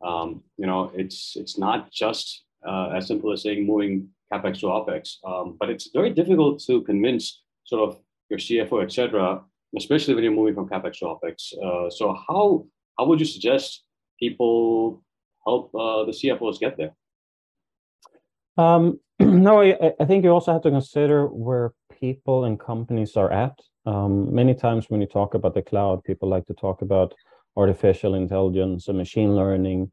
Um, 0.05 0.43
you 0.59 0.67
know, 0.67 0.91
it's 0.95 1.37
it's 1.37 1.59
not 1.59 1.91
just 1.91 2.45
uh, 2.67 2.91
as 2.95 3.07
simple 3.07 3.33
as 3.33 3.43
saying 3.43 3.67
moving 3.67 4.09
capex 4.33 4.61
to 4.61 4.67
opex, 4.67 5.17
um, 5.25 5.57
but 5.59 5.71
it's 5.71 5.91
very 5.93 6.11
difficult 6.11 6.63
to 6.67 6.83
convince 6.83 7.43
sort 7.65 7.89
of 7.89 8.01
your 8.29 8.39
CFO, 8.39 8.83
etc., 8.83 9.43
especially 9.77 10.15
when 10.15 10.25
you're 10.25 10.33
moving 10.33 10.55
from 10.55 10.69
capex 10.69 10.99
to 10.99 11.07
opex. 11.07 11.53
Uh, 11.63 11.91
so 11.91 12.17
how 12.29 12.67
how 12.99 13.07
would 13.07 13.21
you 13.21 13.27
suggest 13.27 13.83
people 14.19 15.03
help 15.45 15.75
uh, 15.75 16.05
the 16.05 16.13
CFOs 16.13 16.59
get 16.59 16.77
there? 16.77 16.95
Um, 18.57 19.01
no, 19.19 19.61
I, 19.61 19.93
I, 20.01 20.05
think 20.05 20.25
you 20.25 20.31
also 20.31 20.53
have 20.53 20.63
to 20.63 20.71
consider 20.71 21.27
where 21.27 21.73
people 22.01 22.45
and 22.45 22.59
companies 22.59 23.17
are 23.17 23.31
at. 23.31 23.59
Um, 23.85 24.35
many 24.35 24.55
times 24.55 24.87
when 24.89 25.01
you 25.01 25.07
talk 25.07 25.35
about 25.35 25.55
the 25.55 25.63
cloud, 25.63 26.05
people 26.05 26.29
like 26.29 26.47
to 26.47 26.55
talk 26.55 26.83
about 26.83 27.15
artificial 27.57 28.15
intelligence 28.15 28.89
and 28.89 28.99
machine 28.99 29.37
learning, 29.37 29.91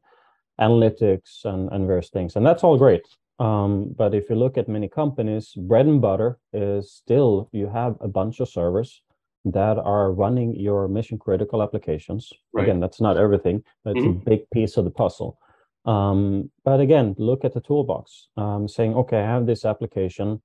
analytics, 0.60 1.44
and, 1.44 1.70
and 1.72 1.86
various 1.86 2.10
things. 2.10 2.36
And 2.36 2.44
that's 2.44 2.64
all 2.64 2.76
great. 2.76 3.02
Um, 3.38 3.94
but 3.96 4.14
if 4.14 4.30
you 4.30 4.36
look 4.36 4.56
at 4.56 4.68
many 4.68 4.88
companies, 4.88 5.52
bread 5.56 5.86
and 5.86 6.00
butter 6.00 6.38
is 6.52 6.92
still 6.92 7.48
you 7.52 7.68
have 7.68 7.96
a 8.00 8.08
bunch 8.08 8.40
of 8.40 8.48
servers 8.48 9.02
that 9.44 9.78
are 9.78 10.12
running 10.12 10.54
your 10.54 10.88
mission 10.88 11.18
critical 11.18 11.62
applications. 11.62 12.32
Right. 12.52 12.64
Again, 12.64 12.80
that's 12.80 13.00
not 13.00 13.16
everything, 13.16 13.62
that's 13.84 13.98
mm-hmm. 13.98 14.20
a 14.20 14.30
big 14.30 14.50
piece 14.50 14.76
of 14.76 14.84
the 14.84 14.90
puzzle. 14.90 15.38
Um, 15.84 16.50
but 16.64 16.80
again, 16.80 17.14
look 17.18 17.44
at 17.44 17.52
the 17.52 17.60
toolbox, 17.60 18.28
um, 18.36 18.68
saying, 18.68 18.94
okay, 18.94 19.18
I 19.18 19.26
have 19.26 19.46
this 19.46 19.64
application, 19.64 20.40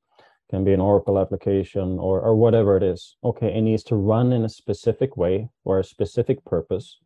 can 0.50 0.64
be 0.64 0.74
an 0.74 0.82
Oracle 0.82 1.20
application 1.20 2.00
or, 2.00 2.22
or 2.22 2.36
whatever 2.36 2.76
it 2.76 2.84
is. 2.84 3.16
Okay, 3.24 3.56
it 3.56 3.62
needs 3.62 3.84
to 3.84 3.96
run 3.96 4.34
in 4.34 4.44
a 4.44 4.50
specific 4.50 5.16
way 5.16 5.48
or 5.64 5.80
a 5.80 5.84
specific 5.84 6.44
purpose. 6.44 6.98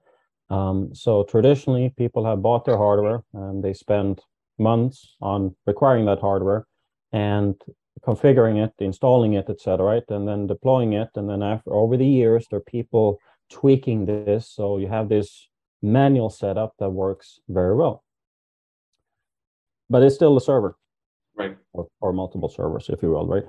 Um, 0.49 0.95
so 0.95 1.23
traditionally, 1.23 1.93
people 1.97 2.25
have 2.25 2.41
bought 2.41 2.65
their 2.65 2.77
hardware 2.77 3.23
and 3.33 3.63
they 3.63 3.73
spend 3.73 4.21
months 4.57 5.15
on 5.21 5.55
requiring 5.67 6.05
that 6.05 6.21
hardware. 6.21 6.67
And 7.11 7.55
configuring 8.05 8.63
it, 8.63 8.73
installing 8.79 9.33
it, 9.33 9.49
etc., 9.49 9.85
right? 9.85 10.03
And 10.09 10.27
then 10.27 10.47
deploying 10.47 10.93
it. 10.93 11.09
And 11.15 11.29
then 11.29 11.41
after 11.41 11.73
over 11.73 11.97
the 11.97 12.05
years, 12.05 12.47
there 12.49 12.57
are 12.57 12.63
people 12.63 13.19
tweaking 13.49 14.05
this. 14.05 14.49
So 14.49 14.77
you 14.77 14.87
have 14.87 15.09
this 15.09 15.47
manual 15.81 16.29
setup 16.29 16.73
that 16.79 16.89
works 16.89 17.39
very 17.47 17.75
well. 17.75 18.03
But 19.89 20.03
it's 20.03 20.15
still 20.15 20.37
a 20.37 20.41
server. 20.41 20.77
Right. 21.35 21.57
Or, 21.73 21.87
or 22.01 22.13
multiple 22.13 22.49
servers, 22.49 22.89
if 22.89 23.01
you 23.01 23.11
will, 23.11 23.27
right? 23.27 23.43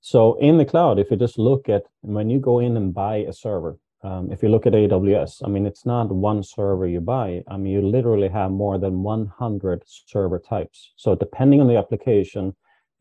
So 0.00 0.34
in 0.38 0.58
the 0.58 0.64
cloud, 0.64 0.98
if 0.98 1.10
you 1.10 1.16
just 1.16 1.38
look 1.38 1.68
at 1.68 1.84
when 2.00 2.30
you 2.30 2.38
go 2.38 2.58
in 2.58 2.76
and 2.76 2.94
buy 2.94 3.16
a 3.16 3.32
server, 3.32 3.78
um, 4.02 4.32
if 4.32 4.42
you 4.42 4.48
look 4.48 4.66
at 4.66 4.72
AWS, 4.72 5.42
I 5.44 5.48
mean, 5.48 5.66
it's 5.66 5.84
not 5.84 6.10
one 6.10 6.42
server 6.42 6.86
you 6.86 7.00
buy. 7.02 7.42
I 7.48 7.58
mean, 7.58 7.72
you 7.74 7.82
literally 7.82 8.28
have 8.28 8.50
more 8.50 8.78
than 8.78 9.02
100 9.02 9.82
server 9.86 10.38
types. 10.38 10.92
So 10.96 11.14
depending 11.14 11.60
on 11.60 11.68
the 11.68 11.76
application, 11.76 12.56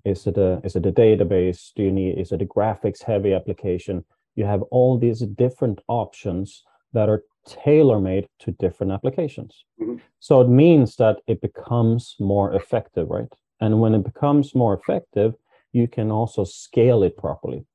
is 0.06 0.28
it 0.28 0.38
a 0.38 0.62
is 0.64 0.76
it 0.76 0.86
a 0.86 0.92
database? 0.92 1.72
Do 1.76 1.84
you 1.84 1.92
need 1.92 2.18
is 2.18 2.32
it 2.32 2.42
a 2.42 2.46
graphics 2.46 3.04
heavy 3.04 3.34
application? 3.34 4.06
You 4.36 4.46
have 4.46 4.62
all 4.64 4.98
these 4.98 5.20
different 5.20 5.82
options 5.88 6.64
that 6.94 7.10
are 7.10 7.24
tailor-made 7.48 8.28
to 8.40 8.52
different 8.52 8.92
applications. 8.92 9.66
Mm-hmm. 9.82 9.98
So 10.20 10.42
it 10.42 10.50
means 10.50 10.96
that 10.98 11.18
it 11.28 11.42
becomes 11.42 12.16
more 12.20 12.54
effective, 12.54 13.10
right? 13.10 13.32
And 13.60 13.82
when 13.82 13.96
it 13.96 14.04
becomes 14.04 14.56
more 14.56 14.74
effective, 14.74 15.36
you 15.74 15.88
can 15.88 16.12
also 16.12 16.44
scale 16.44 17.04
it 17.04 17.18
properly. 17.18 17.66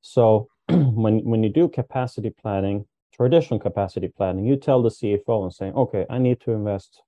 So 0.00 0.48
when 0.68 1.18
when 1.18 1.42
you 1.42 1.50
do 1.50 1.68
capacity 1.68 2.30
planning, 2.30 2.86
traditional 3.12 3.60
capacity 3.60 4.08
planning, 4.08 4.46
you 4.46 4.56
tell 4.56 4.82
the 4.82 4.88
CFO 4.88 5.42
and 5.42 5.52
saying, 5.52 5.74
okay, 5.74 6.06
I 6.08 6.18
need 6.18 6.40
to 6.42 6.52
invest 6.52 7.02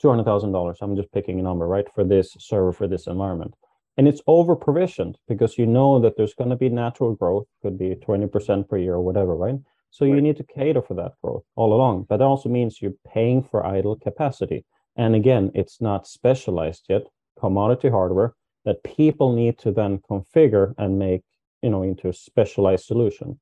two 0.00 0.10
hundred 0.10 0.24
thousand 0.24 0.52
dollars. 0.52 0.78
I'm 0.82 0.96
just 0.96 1.12
picking 1.12 1.40
a 1.40 1.42
number, 1.42 1.66
right, 1.66 1.86
for 1.94 2.04
this 2.04 2.36
server 2.38 2.72
for 2.72 2.86
this 2.86 3.06
environment 3.06 3.54
and 3.96 4.08
it's 4.08 4.22
over 4.26 4.56
provisioned 4.56 5.18
because 5.28 5.58
you 5.58 5.66
know 5.66 6.00
that 6.00 6.16
there's 6.16 6.34
going 6.34 6.50
to 6.50 6.56
be 6.56 6.68
natural 6.68 7.14
growth 7.14 7.46
could 7.62 7.78
be 7.78 7.94
20% 7.94 8.68
per 8.68 8.78
year 8.78 8.94
or 8.94 9.02
whatever 9.02 9.36
right 9.36 9.56
So 9.90 10.06
you 10.06 10.22
need 10.22 10.38
to 10.38 10.44
cater 10.44 10.80
for 10.80 10.94
that 10.94 11.12
growth 11.22 11.44
all 11.54 11.74
along. 11.74 12.06
But 12.08 12.18
that 12.18 12.24
also 12.24 12.48
means 12.48 12.80
you're 12.80 12.94
paying 13.06 13.42
for 13.42 13.66
idle 13.66 13.96
capacity. 13.96 14.64
And 14.96 15.14
again, 15.14 15.50
it's 15.54 15.80
not 15.80 16.06
specialized 16.06 16.86
yet, 16.88 17.02
commodity 17.38 17.90
hardware 17.90 18.34
that 18.64 18.82
people 18.84 19.32
need 19.34 19.58
to 19.58 19.70
then 19.70 20.00
configure 20.10 20.74
and 20.78 20.98
make, 20.98 21.22
you 21.62 21.70
know, 21.70 21.82
into 21.82 22.08
a 22.08 22.12
specialized 22.14 22.86
solution. 22.86 23.38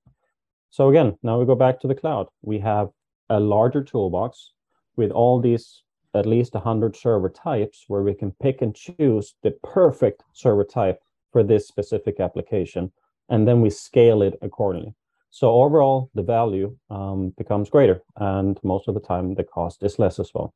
So 0.71 0.89
again, 0.89 1.17
now 1.23 1.39
we 1.39 1.47
go 1.47 1.55
back 1.55 1.81
to 1.81 1.89
the 1.89 1.95
cloud. 1.95 2.27
We 2.43 2.59
have 2.61 2.89
a 3.29 3.39
larger 3.39 3.85
toolbox 3.85 4.53
with 4.97 5.13
all 5.13 5.41
these 5.41 5.83
at 6.15 6.27
least 6.27 6.55
100 6.55 6.97
server 6.97 7.29
types 7.29 7.85
where 7.89 8.03
we 8.03 8.15
can 8.15 8.33
pick 8.43 8.63
and 8.63 8.75
choose 8.75 9.35
the 9.43 9.53
perfect 9.63 10.23
server 10.33 10.65
type 10.65 11.01
for 11.33 11.43
this 11.43 11.69
specific 11.69 12.21
application, 12.21 12.93
and 13.29 13.47
then 13.47 13.61
we 13.61 13.71
scale 13.71 14.23
it 14.23 14.39
accordingly. 14.43 14.95
So 15.31 15.53
overall, 15.53 16.11
the 16.15 16.23
value 16.23 16.77
um, 16.91 17.33
becomes 17.39 17.71
greater, 17.71 18.03
and 18.17 18.59
most 18.65 18.89
of 18.89 18.95
the 18.95 19.01
time 19.01 19.35
the 19.35 19.45
cost 19.45 19.83
is 19.85 19.99
less 19.99 20.19
as 20.19 20.33
well. 20.35 20.53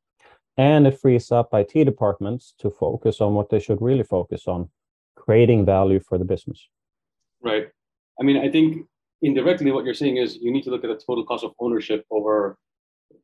And 0.57 0.87
it 0.87 1.01
frees 1.01 1.31
up 1.31 1.51
IT 1.53 1.85
departments 1.85 2.55
to 2.59 2.71
focus 2.71 3.21
on 3.21 3.35
what 3.35 3.51
they 3.51 3.61
should 3.61 3.81
really 3.81 4.03
focus 4.03 4.47
on, 4.47 4.69
creating 5.15 5.65
value 5.65 6.01
for 6.01 6.19
the 6.19 6.25
business. 6.25 6.69
Right. 7.43 7.69
I 8.21 8.25
mean, 8.25 8.37
I 8.37 8.51
think 8.51 8.87
indirectly 9.23 9.71
what 9.71 9.85
you're 9.85 9.95
saying 9.95 10.17
is 10.17 10.37
you 10.37 10.53
need 10.53 10.65
to 10.65 10.71
look 10.71 10.85
at 10.85 10.89
the 10.89 11.03
total 11.05 11.25
cost 11.25 11.45
of 11.45 11.53
ownership 11.61 12.05
over 12.11 12.57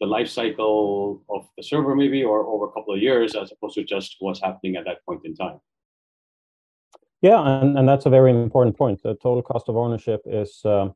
the 0.01 0.07
life 0.07 0.29
cycle 0.29 1.23
of 1.29 1.49
the 1.57 1.63
server 1.63 1.95
maybe 1.95 2.23
or 2.23 2.47
over 2.47 2.67
a 2.67 2.73
couple 2.73 2.95
of 2.95 3.01
years 3.01 3.35
as 3.35 3.53
opposed 3.53 3.75
to 3.75 3.85
just 3.85 4.17
what's 4.21 4.41
happening 4.41 4.77
at 4.77 4.85
that 4.85 5.05
point 5.07 5.21
in 5.25 5.35
time. 5.35 5.61
Yeah 7.23 7.41
and, 7.41 7.79
and 7.79 7.89
that's 7.89 8.07
a 8.07 8.11
very 8.11 8.31
important 8.31 8.77
point. 8.77 9.03
The 9.03 9.15
total 9.15 9.43
cost 9.43 9.69
of 9.69 9.77
ownership 9.77 10.23
is 10.25 10.61
uh, 10.65 10.89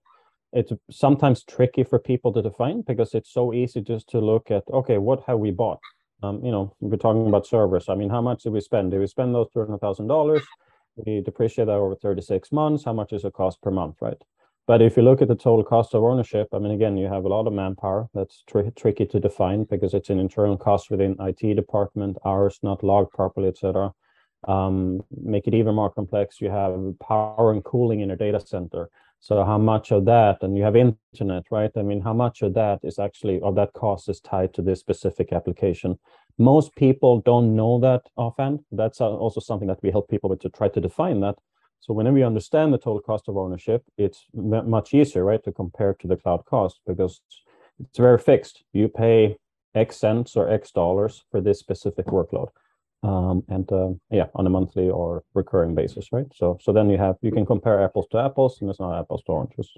it's 0.53 0.73
sometimes 0.91 1.45
tricky 1.45 1.85
for 1.85 1.99
people 1.99 2.33
to 2.33 2.43
define 2.43 2.83
because 2.83 3.15
it's 3.15 3.33
so 3.33 3.53
easy 3.53 3.81
just 3.81 4.09
to 4.11 4.21
look 4.21 4.51
at 4.51 4.65
okay 4.73 4.99
what 4.99 5.23
have 5.27 5.39
we 5.39 5.51
bought? 5.51 5.81
Um, 6.23 6.45
you 6.45 6.53
know 6.53 6.75
we're 6.81 6.97
talking 6.97 7.27
about 7.27 7.47
servers. 7.47 7.89
I 7.89 7.95
mean 7.95 8.11
how 8.11 8.23
much 8.23 8.43
did 8.45 8.53
we 8.53 8.61
spend? 8.61 8.91
Did 8.93 9.01
we 9.01 9.07
spend 9.07 9.35
those 9.35 9.49
$200000 9.55 10.43
we 10.97 11.21
depreciate 11.21 11.67
that 11.67 11.73
over 11.73 11.97
36 11.97 12.53
months. 12.53 12.85
How 12.85 12.93
much 12.93 13.13
is 13.13 13.25
it 13.25 13.33
cost 13.33 13.61
per 13.61 13.71
month 13.71 13.97
right 14.01 14.23
but 14.66 14.80
if 14.80 14.97
you 14.97 15.02
look 15.02 15.21
at 15.21 15.28
the 15.28 15.35
total 15.35 15.64
cost 15.64 15.94
of 15.94 16.02
ownership, 16.02 16.49
I 16.52 16.59
mean, 16.59 16.73
again, 16.73 16.97
you 16.97 17.06
have 17.06 17.25
a 17.25 17.28
lot 17.28 17.47
of 17.47 17.52
manpower. 17.52 18.09
That's 18.14 18.42
tr- 18.47 18.71
tricky 18.75 19.04
to 19.06 19.21
define 19.21 19.64
because 19.64 19.92
it's 19.92 20.11
an 20.11 20.18
internal 20.18 20.56
cost 20.56 20.90
within 20.90 21.16
IT 21.21 21.54
department, 21.54 22.16
hours 22.25 22.59
not 22.62 22.83
logged 22.83 23.12
properly, 23.12 23.49
etc. 23.49 23.92
Um, 24.49 25.02
make 25.23 25.47
it 25.47 25.54
even 25.54 25.75
more 25.75 25.90
complex. 25.90 26.40
You 26.40 26.50
have 26.50 26.99
power 26.99 27.52
and 27.52 27.62
cooling 27.62 28.00
in 28.00 28.11
a 28.11 28.16
data 28.16 28.40
center. 28.40 28.88
So 29.21 29.44
how 29.44 29.59
much 29.59 29.90
of 29.90 30.04
that, 30.06 30.42
and 30.42 30.56
you 30.56 30.64
have 30.64 30.76
internet, 30.76 31.44
right? 31.50 31.71
I 31.76 31.83
mean, 31.83 32.00
how 32.00 32.12
much 32.12 32.42
of 32.42 32.54
that 32.54 32.80
is 32.83 32.99
actually, 32.99 33.40
of 33.40 33.54
that 33.56 33.73
cost 33.73 34.09
is 34.09 34.21
tied 34.21 34.52
to 34.54 34.62
this 34.62 34.80
specific 34.80 35.33
application? 35.33 35.99
Most 36.38 36.75
people 36.75 37.21
don't 37.21 37.54
know 37.54 37.78
that 37.80 38.02
offhand. 38.16 38.61
That's 38.71 39.00
also 39.00 39.40
something 39.40 39.68
that 39.68 39.83
we 39.83 39.90
help 39.90 40.09
people 40.09 40.28
with 40.28 40.40
to 40.40 40.50
try 40.50 40.68
to 40.68 40.80
define 40.80 41.21
that 41.21 41.37
so 41.85 41.93
whenever 41.93 42.17
you 42.17 42.25
understand 42.25 42.73
the 42.73 42.79
total 42.79 43.03
cost 43.03 43.29
of 43.29 43.37
ownership, 43.37 43.85
it's 43.99 44.25
much 44.33 44.95
easier, 44.95 45.23
right, 45.23 45.45
to 45.45 45.53
compare 45.53 45.93
to 45.93 46.07
the 46.07 46.17
cloud 46.17 46.47
cost 46.47 46.81
because 46.87 47.21
it's 47.79 47.99
very 47.99 48.17
fixed. 48.17 48.64
You 48.73 48.88
pay 48.88 49.37
X 49.75 49.99
cents 49.99 50.35
or 50.35 50.49
X 50.49 50.71
dollars 50.71 51.25
for 51.31 51.43
this 51.43 51.59
specific 51.59 52.07
workload. 52.07 52.49
Um, 53.03 53.45
and 53.49 53.71
uh, 53.71 53.91
yeah, 54.11 54.29
on 54.35 54.47
a 54.47 54.50
monthly 54.50 54.88
or 54.88 55.25
recurring 55.35 55.75
basis, 55.75 56.11
right? 56.11 56.25
So 56.35 56.57
so 56.62 56.73
then 56.73 56.88
you 56.88 56.97
have 56.97 57.17
you 57.21 57.31
can 57.31 57.45
compare 57.45 57.85
apples 57.85 58.07
to 58.12 58.19
apples, 58.19 58.62
and 58.62 58.71
it's 58.71 58.81
not 58.81 58.99
apples 58.99 59.23
to 59.26 59.33
oranges. 59.33 59.71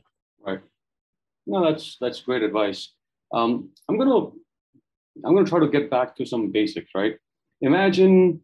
Right. 0.46 0.60
No, 1.44 1.64
that's 1.64 1.96
that's 2.00 2.20
great 2.20 2.44
advice. 2.44 2.94
Um, 3.34 3.70
I'm 3.88 3.98
gonna 3.98 4.30
I'm 5.24 5.34
gonna 5.34 5.44
try 5.44 5.58
to 5.58 5.68
get 5.68 5.90
back 5.90 6.14
to 6.18 6.24
some 6.24 6.52
basics, 6.52 6.92
right? 6.94 7.16
Imagine, 7.62 8.42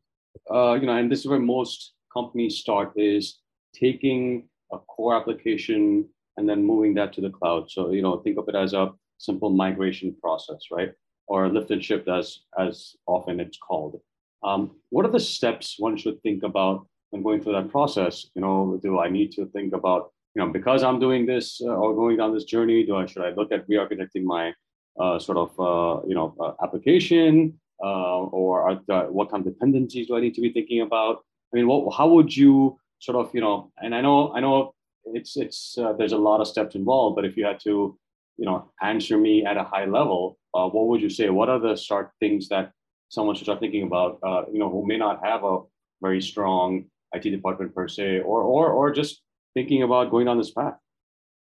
uh, 0.53 0.73
you 0.73 0.87
know, 0.87 0.97
and 0.97 1.13
this 1.13 1.21
is 1.21 1.27
where 1.27 1.39
most 1.39 1.93
companies 2.13 2.59
start 2.59 2.93
is 2.97 3.39
taking 3.75 4.49
a 4.73 4.79
core 4.79 5.17
application 5.17 6.09
and 6.37 6.49
then 6.49 6.65
moving 6.65 6.95
that 6.95 7.13
to 7.13 7.21
the 7.21 7.31
cloud. 7.31 7.71
So, 7.71 7.91
you 7.91 8.03
know, 8.03 8.19
think 8.19 8.39
of 8.39 8.49
it 8.49 8.55
as 8.55 8.73
a 8.73 8.93
simple 9.19 9.51
migration 9.51 10.17
process, 10.21 10.61
right? 10.71 10.93
Or 11.27 11.49
lift 11.49 11.71
and 11.71 11.85
shift 11.85 12.09
as, 12.09 12.41
as 12.59 12.97
often 13.07 13.41
it's 13.41 13.59
called. 13.59 14.01
Um, 14.43 14.77
what 14.91 15.07
are 15.07 15.13
the 15.13 15.21
steps 15.21 15.77
one 15.79 15.97
should 15.97 16.21
think 16.23 16.43
about 16.43 16.87
when 17.11 17.23
going 17.23 17.41
through 17.41 17.53
that 17.53 17.71
process? 17.71 18.27
You 18.35 18.43
know, 18.43 18.81
do 18.83 18.99
I 18.99 19.09
need 19.09 19.33
to 19.33 19.47
think 19.47 19.75
about, 19.75 20.11
you 20.35 20.43
know, 20.43 20.51
because 20.51 20.83
I'm 20.83 20.99
doing 20.99 21.27
this 21.27 21.61
uh, 21.63 21.69
or 21.69 21.95
going 21.95 22.17
down 22.17 22.35
this 22.35 22.45
journey, 22.45 22.85
do 22.85 22.97
I, 22.97 23.07
should 23.07 23.23
I 23.23 23.31
look 23.31 23.53
at 23.53 23.69
re-architecting 23.69 24.25
my 24.25 24.53
uh, 24.99 25.19
sort 25.19 25.39
of, 25.39 25.51
uh, 25.61 26.07
you 26.09 26.15
know, 26.15 26.35
uh, 26.41 26.53
application 26.65 27.61
uh, 27.83 28.21
or 28.21 28.81
are, 28.89 29.11
what 29.11 29.31
kind 29.31 29.47
of 29.47 29.53
dependencies 29.53 30.09
do 30.09 30.17
I 30.17 30.21
need 30.21 30.35
to 30.35 30.41
be 30.41 30.53
thinking 30.53 30.81
about? 30.81 31.19
I 31.53 31.57
mean, 31.57 31.69
what, 31.69 31.95
how 31.95 32.09
would 32.09 32.35
you 32.35 32.79
sort 33.03 33.17
of 33.17 33.35
you 33.35 33.41
know 33.41 33.71
and 33.79 33.95
i 33.95 34.01
know 34.01 34.33
i 34.35 34.41
know 34.41 34.73
it's 35.17 35.37
it's 35.37 35.77
uh, 35.79 35.93
there's 35.95 36.13
a 36.13 36.25
lot 36.29 36.41
of 36.41 36.47
steps 36.47 36.75
involved 36.75 37.17
but 37.17 37.25
if 37.25 37.37
you 37.37 37.45
had 37.45 37.59
to 37.59 37.99
you 38.39 38.47
know 38.47 38.71
answer 38.81 39.19
me 39.19 39.45
at 39.45 39.57
a 39.57 39.65
high 39.65 39.85
level 39.85 40.39
uh, 40.55 40.69
what 40.69 40.87
would 40.87 41.03
you 41.03 41.11
say 41.11 41.29
what 41.29 41.49
are 41.49 41.59
the 41.59 41.77
start 41.77 42.13
things 42.21 42.49
that 42.49 42.71
someone 43.09 43.35
should 43.35 43.49
start 43.51 43.61
thinking 43.61 43.83
about 43.83 44.19
uh, 44.23 44.43
you 44.53 44.59
know 44.61 44.71
who 44.71 44.87
may 44.87 44.97
not 44.97 45.25
have 45.25 45.43
a 45.45 45.59
very 46.01 46.23
strong 46.23 46.85
it 47.15 47.23
department 47.23 47.75
per 47.75 47.89
se 47.89 48.21
or 48.21 48.41
or 48.43 48.71
or 48.71 48.93
just 48.93 49.23
thinking 49.55 49.83
about 49.83 50.11
going 50.11 50.27
down 50.27 50.39
this 50.39 50.53
path 50.53 50.79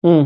Mm. 0.05 0.25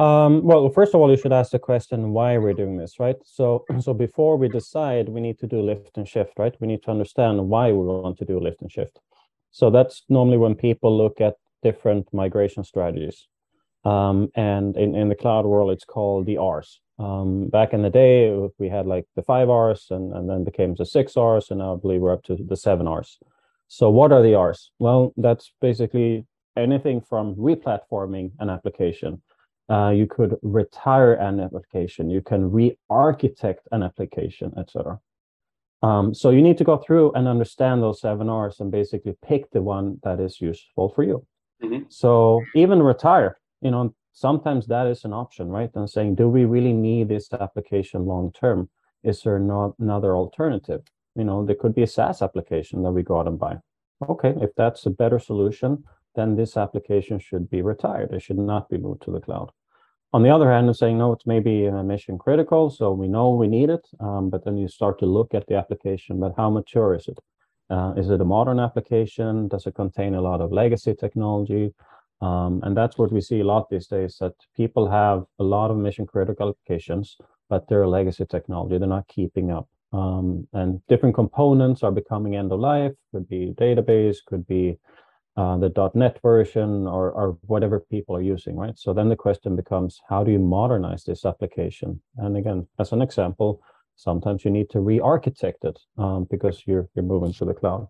Um, 0.00 0.42
well, 0.42 0.68
first 0.68 0.94
of 0.94 1.00
all, 1.00 1.10
you 1.10 1.16
should 1.16 1.32
ask 1.32 1.52
the 1.52 1.58
question 1.58 2.12
why 2.12 2.38
we're 2.38 2.54
doing 2.54 2.76
this, 2.76 2.98
right? 2.98 3.16
So, 3.24 3.64
so 3.80 3.94
before 3.94 4.36
we 4.36 4.48
decide, 4.48 5.08
we 5.08 5.20
need 5.20 5.38
to 5.38 5.46
do 5.46 5.62
lift 5.62 5.96
and 5.96 6.08
shift, 6.08 6.38
right? 6.38 6.54
We 6.60 6.66
need 6.66 6.82
to 6.84 6.90
understand 6.90 7.48
why 7.48 7.66
we 7.70 7.84
want 7.84 8.18
to 8.18 8.24
do 8.24 8.40
lift 8.40 8.62
and 8.62 8.70
shift. 8.70 8.98
So 9.52 9.70
that's 9.70 10.02
normally 10.08 10.38
when 10.38 10.54
people 10.54 10.96
look 10.96 11.20
at 11.20 11.36
different 11.62 12.08
migration 12.12 12.64
strategies. 12.64 13.28
Um, 13.84 14.30
and 14.34 14.76
in, 14.76 14.94
in 14.94 15.08
the 15.08 15.14
cloud 15.14 15.44
world, 15.44 15.70
it's 15.70 15.84
called 15.84 16.26
the 16.26 16.38
R's. 16.38 16.80
Um, 16.98 17.48
back 17.48 17.72
in 17.72 17.82
the 17.82 17.90
day, 17.90 18.34
we 18.58 18.68
had 18.68 18.86
like 18.86 19.06
the 19.16 19.22
five 19.22 19.50
R's 19.50 19.86
and, 19.90 20.12
and 20.12 20.28
then 20.28 20.44
became 20.44 20.74
the 20.74 20.86
six 20.86 21.16
R's, 21.16 21.50
and 21.50 21.58
now 21.58 21.74
I 21.74 21.76
believe 21.76 22.00
we're 22.00 22.12
up 22.12 22.22
to 22.24 22.36
the 22.36 22.56
seven 22.56 22.86
R's. 22.86 23.18
So 23.68 23.90
what 23.90 24.12
are 24.12 24.22
the 24.22 24.34
R's? 24.34 24.70
Well, 24.78 25.12
that's 25.16 25.52
basically 25.60 26.26
anything 26.56 27.00
from 27.00 27.34
replatforming 27.34 28.32
an 28.38 28.50
application. 28.50 29.22
Uh, 29.70 29.90
you 29.90 30.06
could 30.06 30.36
retire 30.42 31.14
an 31.14 31.40
application. 31.40 32.10
You 32.10 32.20
can 32.20 32.50
re-architect 32.50 33.66
an 33.72 33.82
application, 33.82 34.52
etc. 34.58 35.00
Um, 35.82 36.14
so 36.14 36.30
you 36.30 36.42
need 36.42 36.58
to 36.58 36.64
go 36.64 36.76
through 36.76 37.12
and 37.12 37.26
understand 37.26 37.82
those 37.82 38.00
seven 38.00 38.28
R's 38.28 38.60
and 38.60 38.70
basically 38.70 39.16
pick 39.24 39.50
the 39.50 39.62
one 39.62 39.98
that 40.04 40.20
is 40.20 40.40
useful 40.40 40.90
for 40.90 41.02
you. 41.02 41.26
Mm-hmm. 41.62 41.84
So 41.88 42.40
even 42.54 42.82
retire, 42.82 43.38
you 43.60 43.70
know, 43.70 43.94
sometimes 44.12 44.66
that 44.68 44.86
is 44.86 45.04
an 45.04 45.12
option, 45.12 45.48
right? 45.48 45.70
And 45.74 45.90
saying, 45.90 46.14
do 46.14 46.28
we 46.28 46.44
really 46.44 46.72
need 46.72 47.08
this 47.08 47.32
application 47.32 48.06
long 48.06 48.32
term? 48.32 48.68
Is 49.02 49.22
there 49.22 49.38
not 49.38 49.74
another 49.80 50.14
alternative? 50.14 50.82
You 51.16 51.24
know, 51.24 51.44
there 51.44 51.56
could 51.56 51.74
be 51.74 51.82
a 51.82 51.86
SaaS 51.86 52.22
application 52.22 52.82
that 52.84 52.92
we 52.92 53.02
go 53.02 53.18
out 53.18 53.26
and 53.26 53.38
buy. 53.38 53.58
Okay, 54.08 54.34
if 54.40 54.50
that's 54.56 54.86
a 54.86 54.90
better 54.90 55.18
solution, 55.18 55.84
then 56.14 56.36
this 56.36 56.56
application 56.56 57.18
should 57.18 57.50
be 57.50 57.62
retired. 57.62 58.12
It 58.12 58.22
should 58.22 58.38
not 58.38 58.68
be 58.68 58.78
moved 58.78 59.02
to 59.02 59.10
the 59.10 59.20
cloud. 59.20 59.50
On 60.14 60.22
the 60.22 60.28
other 60.28 60.50
hand, 60.50 60.68
I'm 60.68 60.74
saying, 60.74 60.98
no, 60.98 61.12
it's 61.12 61.26
maybe 61.26 61.70
mission 61.70 62.18
critical, 62.18 62.68
so 62.68 62.92
we 62.92 63.08
know 63.08 63.30
we 63.30 63.48
need 63.48 63.70
it, 63.70 63.88
um, 63.98 64.28
but 64.28 64.44
then 64.44 64.58
you 64.58 64.68
start 64.68 64.98
to 64.98 65.06
look 65.06 65.32
at 65.32 65.46
the 65.46 65.56
application, 65.56 66.20
but 66.20 66.34
how 66.36 66.50
mature 66.50 66.94
is 66.94 67.08
it? 67.08 67.18
Uh, 67.70 67.94
is 67.96 68.10
it 68.10 68.20
a 68.20 68.24
modern 68.24 68.60
application? 68.60 69.48
Does 69.48 69.66
it 69.66 69.74
contain 69.74 70.14
a 70.14 70.20
lot 70.20 70.42
of 70.42 70.52
legacy 70.52 70.94
technology? 70.94 71.72
Um, 72.20 72.60
and 72.62 72.76
that's 72.76 72.98
what 72.98 73.10
we 73.10 73.22
see 73.22 73.40
a 73.40 73.44
lot 73.44 73.70
these 73.70 73.86
days, 73.86 74.18
that 74.20 74.34
people 74.54 74.90
have 74.90 75.24
a 75.38 75.44
lot 75.44 75.70
of 75.70 75.78
mission 75.78 76.06
critical 76.06 76.50
applications, 76.50 77.16
but 77.48 77.66
they're 77.68 77.88
legacy 77.88 78.26
technology. 78.26 78.76
They're 78.76 78.86
not 78.86 79.08
keeping 79.08 79.50
up. 79.50 79.66
Um, 79.94 80.46
and 80.52 80.86
different 80.88 81.14
components 81.14 81.82
are 81.82 81.90
becoming 81.90 82.36
end 82.36 82.52
of 82.52 82.60
life, 82.60 82.92
could 83.12 83.28
be 83.28 83.54
database, 83.58 84.18
could 84.26 84.46
be 84.46 84.78
uh, 85.36 85.56
the 85.56 85.90
.NET 85.94 86.20
version 86.22 86.86
or, 86.86 87.10
or 87.12 87.38
whatever 87.46 87.80
people 87.80 88.14
are 88.14 88.22
using, 88.22 88.56
right? 88.56 88.78
So 88.78 88.92
then 88.92 89.08
the 89.08 89.16
question 89.16 89.56
becomes, 89.56 90.00
how 90.08 90.24
do 90.24 90.30
you 90.30 90.38
modernize 90.38 91.04
this 91.04 91.24
application? 91.24 92.00
And 92.18 92.36
again, 92.36 92.66
as 92.78 92.92
an 92.92 93.00
example, 93.00 93.62
sometimes 93.96 94.44
you 94.44 94.50
need 94.50 94.68
to 94.70 94.80
re-architect 94.80 95.64
it 95.64 95.78
um, 95.98 96.26
because 96.30 96.62
you're 96.66 96.88
you're 96.94 97.04
moving 97.04 97.32
to 97.34 97.44
the 97.44 97.54
cloud. 97.54 97.88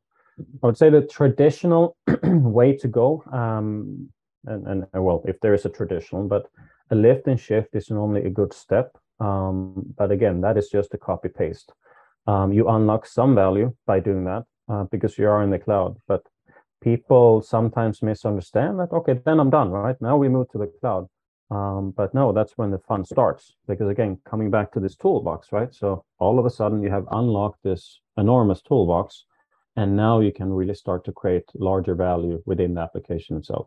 I 0.62 0.66
would 0.66 0.78
say 0.78 0.90
the 0.90 1.02
traditional 1.02 1.96
way 2.22 2.76
to 2.76 2.88
go, 2.88 3.22
um, 3.32 4.08
and, 4.46 4.66
and 4.66 4.86
well, 4.94 5.22
if 5.26 5.40
there 5.40 5.54
is 5.54 5.64
a 5.64 5.68
traditional, 5.68 6.26
but 6.26 6.46
a 6.90 6.94
lift 6.94 7.26
and 7.26 7.38
shift 7.38 7.74
is 7.74 7.90
normally 7.90 8.24
a 8.24 8.30
good 8.30 8.52
step. 8.52 8.96
Um, 9.20 9.94
but 9.96 10.10
again, 10.10 10.40
that 10.40 10.56
is 10.56 10.68
just 10.68 10.94
a 10.94 10.98
copy 10.98 11.28
paste. 11.28 11.72
Um, 12.26 12.52
you 12.52 12.68
unlock 12.68 13.06
some 13.06 13.34
value 13.34 13.74
by 13.86 14.00
doing 14.00 14.24
that 14.24 14.44
uh, 14.68 14.84
because 14.84 15.18
you 15.18 15.28
are 15.28 15.42
in 15.42 15.50
the 15.50 15.58
cloud, 15.58 15.96
but 16.06 16.22
people 16.82 17.42
sometimes 17.42 18.02
misunderstand 18.02 18.78
that 18.80 18.92
okay 18.92 19.14
then 19.24 19.40
i'm 19.40 19.50
done 19.50 19.70
right 19.70 20.00
now 20.00 20.16
we 20.16 20.28
move 20.28 20.48
to 20.50 20.58
the 20.58 20.70
cloud 20.80 21.06
Um, 21.52 21.92
but 22.00 22.14
no, 22.14 22.32
that's 22.32 22.56
when 22.58 22.70
the 22.70 22.78
fun 22.88 23.04
starts. 23.04 23.54
Because 23.68 23.90
again, 23.94 24.12
coming 24.30 24.50
back 24.50 24.72
to 24.72 24.80
this 24.80 24.96
toolbox, 24.96 25.52
right? 25.52 25.72
So 25.80 25.88
all 26.18 26.38
of 26.38 26.46
a 26.46 26.50
sudden 26.50 26.82
you 26.82 26.90
have 26.90 27.06
unlocked 27.10 27.60
this 27.62 28.00
enormous 28.16 28.62
toolbox, 28.62 29.26
and 29.76 29.96
now 29.96 30.20
you 30.26 30.32
can 30.32 30.50
really 30.60 30.74
start 30.74 31.04
to 31.04 31.12
create 31.12 31.44
larger 31.54 31.94
value 31.94 32.42
within 32.46 32.74
the 32.74 32.80
application 32.86 33.36
itself. 33.36 33.66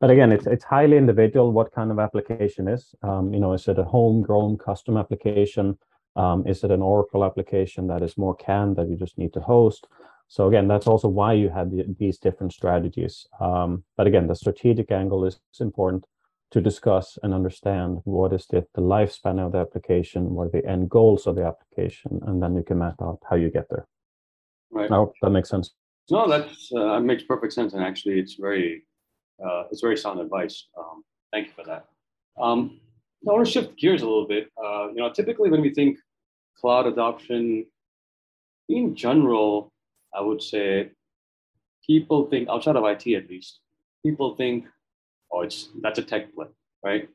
But 0.00 0.10
again, 0.10 0.32
it's 0.32 0.46
it's 0.46 0.64
highly 0.64 0.96
individual 0.96 1.52
what 1.52 1.74
kind 1.78 1.90
of 1.90 1.98
application 1.98 2.68
is. 2.76 2.94
Um, 3.02 3.24
you 3.34 3.40
know, 3.40 3.52
is 3.58 3.68
it 3.68 3.78
a 3.78 3.90
homegrown 3.94 4.58
custom 4.58 4.96
application? 4.96 5.66
Um, 6.16 6.46
is 6.52 6.64
it 6.64 6.70
an 6.70 6.82
Oracle 6.82 7.24
application 7.24 7.88
that 7.88 8.02
is 8.02 8.16
more 8.16 8.36
canned 8.46 8.76
that 8.76 8.88
you 8.88 8.96
just 9.04 9.18
need 9.18 9.32
to 9.34 9.40
host? 9.40 9.86
So 10.28 10.46
again, 10.46 10.68
that's 10.68 10.86
also 10.86 11.08
why 11.08 11.32
you 11.32 11.48
have 11.48 11.70
the, 11.70 11.84
these 11.98 12.18
different 12.18 12.52
strategies. 12.52 13.26
Um, 13.40 13.84
but 13.96 14.06
again, 14.06 14.26
the 14.26 14.34
strategic 14.34 14.92
angle 14.92 15.24
is 15.24 15.40
important 15.58 16.06
to 16.50 16.60
discuss 16.60 17.18
and 17.22 17.34
understand 17.34 17.98
what 18.04 18.32
is 18.32 18.46
the, 18.46 18.66
the 18.74 18.80
lifespan 18.80 19.38
of 19.44 19.52
the 19.52 19.58
application, 19.58 20.34
what 20.34 20.48
are 20.48 20.60
the 20.60 20.66
end 20.66 20.88
goals 20.88 21.26
of 21.26 21.36
the 21.36 21.44
application, 21.44 22.20
and 22.26 22.42
then 22.42 22.54
you 22.54 22.62
can 22.62 22.78
map 22.78 22.96
out 23.02 23.18
how 23.28 23.36
you 23.36 23.50
get 23.50 23.68
there. 23.70 23.86
Right. 24.70 24.90
I 24.90 24.94
hope 24.94 25.14
that 25.22 25.30
makes 25.30 25.48
sense. 25.48 25.74
No, 26.10 26.28
that 26.28 26.48
uh, 26.76 27.00
makes 27.00 27.22
perfect 27.22 27.52
sense, 27.52 27.74
and 27.74 27.82
actually, 27.82 28.18
it's 28.18 28.34
very 28.34 28.84
uh, 29.44 29.64
it's 29.70 29.80
very 29.80 29.96
sound 29.96 30.20
advice. 30.20 30.68
Um, 30.76 31.04
thank 31.32 31.48
you 31.48 31.52
for 31.54 31.64
that. 31.64 31.86
Um, 32.40 32.80
I 33.28 33.32
want 33.32 33.46
to 33.46 33.52
shift 33.52 33.78
gears 33.78 34.02
a 34.02 34.06
little 34.06 34.26
bit. 34.26 34.50
Uh, 34.62 34.88
you 34.88 34.96
know, 34.96 35.12
typically 35.12 35.50
when 35.50 35.60
we 35.60 35.72
think 35.72 35.98
cloud 36.58 36.86
adoption, 36.86 37.66
in 38.68 38.94
general, 38.94 39.70
I 40.14 40.20
would 40.20 40.42
say 40.42 40.90
people 41.86 42.26
think 42.26 42.48
outside 42.48 42.76
of 42.76 42.84
IT 42.84 43.06
at 43.14 43.28
least, 43.28 43.60
people 44.04 44.36
think, 44.36 44.66
oh, 45.32 45.42
it's 45.42 45.68
that's 45.82 45.98
a 45.98 46.02
tech 46.02 46.34
play, 46.34 46.46
right? 46.82 47.08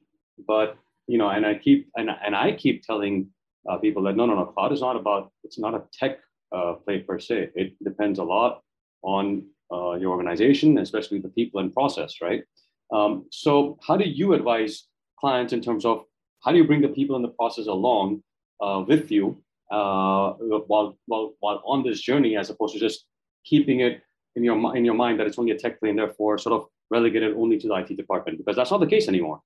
But 0.48 0.78
you 1.08 1.18
know, 1.18 1.30
and 1.30 1.46
I 1.46 1.56
keep 1.56 1.90
and 1.96 2.10
and 2.10 2.36
I 2.36 2.54
keep 2.54 2.84
telling 2.84 3.28
uh, 3.70 3.78
people 3.78 4.04
that 4.04 4.16
no, 4.16 4.26
no, 4.26 4.36
no, 4.36 4.46
cloud 4.46 4.72
is 4.72 4.82
not 4.82 4.96
about 4.96 5.32
it's 5.44 5.60
not 5.60 5.74
a 5.74 5.84
tech 5.94 6.20
uh, 6.56 6.74
play 6.74 7.00
per 7.00 7.20
se. 7.20 7.50
It 7.56 7.74
depends 7.84 8.20
a 8.20 8.24
lot 8.24 8.62
on 9.02 9.46
uh, 9.72 9.94
your 9.94 10.12
organization, 10.12 10.78
especially 10.78 11.20
the 11.20 11.30
people 11.30 11.60
and 11.60 11.74
process, 11.74 12.22
right? 12.22 12.44
Um, 12.92 13.26
so, 13.32 13.78
how 13.86 13.98
do 13.98 14.06
you 14.06 14.34
advise 14.34 14.88
clients 15.20 15.54
in 15.54 15.62
terms 15.62 15.86
of 15.86 16.04
how 16.44 16.52
do 16.52 16.58
you 16.58 16.66
bring 16.66 16.82
the 16.82 16.90
people 16.90 17.16
and 17.16 17.24
the 17.24 17.30
process 17.30 17.68
along 17.68 18.24
uh, 18.62 18.84
with 18.88 19.12
you 19.12 19.38
uh, 19.74 20.34
while, 20.68 20.98
while, 21.08 21.34
while 21.40 21.62
on 21.66 21.84
this 21.84 22.00
journey, 22.02 22.38
as 22.38 22.50
opposed 22.50 22.74
to 22.76 22.80
just 22.80 23.06
keeping 23.44 23.80
it 23.80 24.02
in 24.36 24.44
your 24.44 24.58
in 24.78 24.86
your 24.86 24.96
mind 24.96 25.20
that 25.20 25.28
it's 25.28 25.40
only 25.40 25.52
a 25.52 25.58
tech 25.58 25.80
play 25.80 25.90
and 25.90 26.00
therefore 26.00 26.38
sort 26.38 26.54
of 26.54 26.68
relegated 26.90 27.36
only 27.36 27.58
to 27.60 27.68
the 27.68 27.76
IT 27.76 27.96
department 27.98 28.38
because 28.38 28.56
that's 28.56 28.72
not 28.72 28.80
the 28.80 28.88
case 28.88 29.08
anymore. 29.08 29.42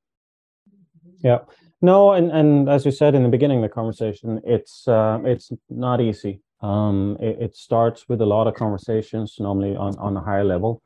Yeah, 1.23 1.39
no, 1.81 2.11
and 2.11 2.31
and 2.31 2.69
as 2.69 2.85
you 2.85 2.91
said 2.91 3.15
in 3.15 3.23
the 3.23 3.29
beginning 3.29 3.59
of 3.59 3.63
the 3.63 3.75
conversation, 3.79 4.41
it's 4.45 4.87
uh, 4.87 5.19
it's 5.23 5.51
not 5.69 6.01
easy. 6.01 6.41
Um, 6.61 7.17
it, 7.19 7.37
it, 7.39 7.55
starts 7.55 8.09
with 8.09 8.19
a 8.21 8.25
lot 8.25 8.47
of 8.47 8.55
conversations, 8.55 9.35
normally 9.39 9.75
on, 9.75 9.95
on 9.99 10.17
a 10.17 10.21
higher 10.21 10.43
level. 10.43 10.81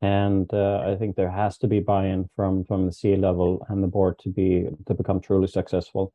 And 0.00 0.48
uh, 0.54 0.84
I 0.86 0.94
think 0.94 1.16
there 1.16 1.32
has 1.32 1.58
to 1.58 1.66
be 1.66 1.80
buy-in 1.80 2.30
from 2.36 2.64
from 2.64 2.86
the 2.86 2.92
C 2.92 3.16
level 3.16 3.66
and 3.68 3.82
the 3.82 3.88
board 3.88 4.18
to 4.20 4.28
be 4.28 4.68
to 4.86 4.94
become 4.94 5.20
truly 5.20 5.48
successful. 5.48 6.12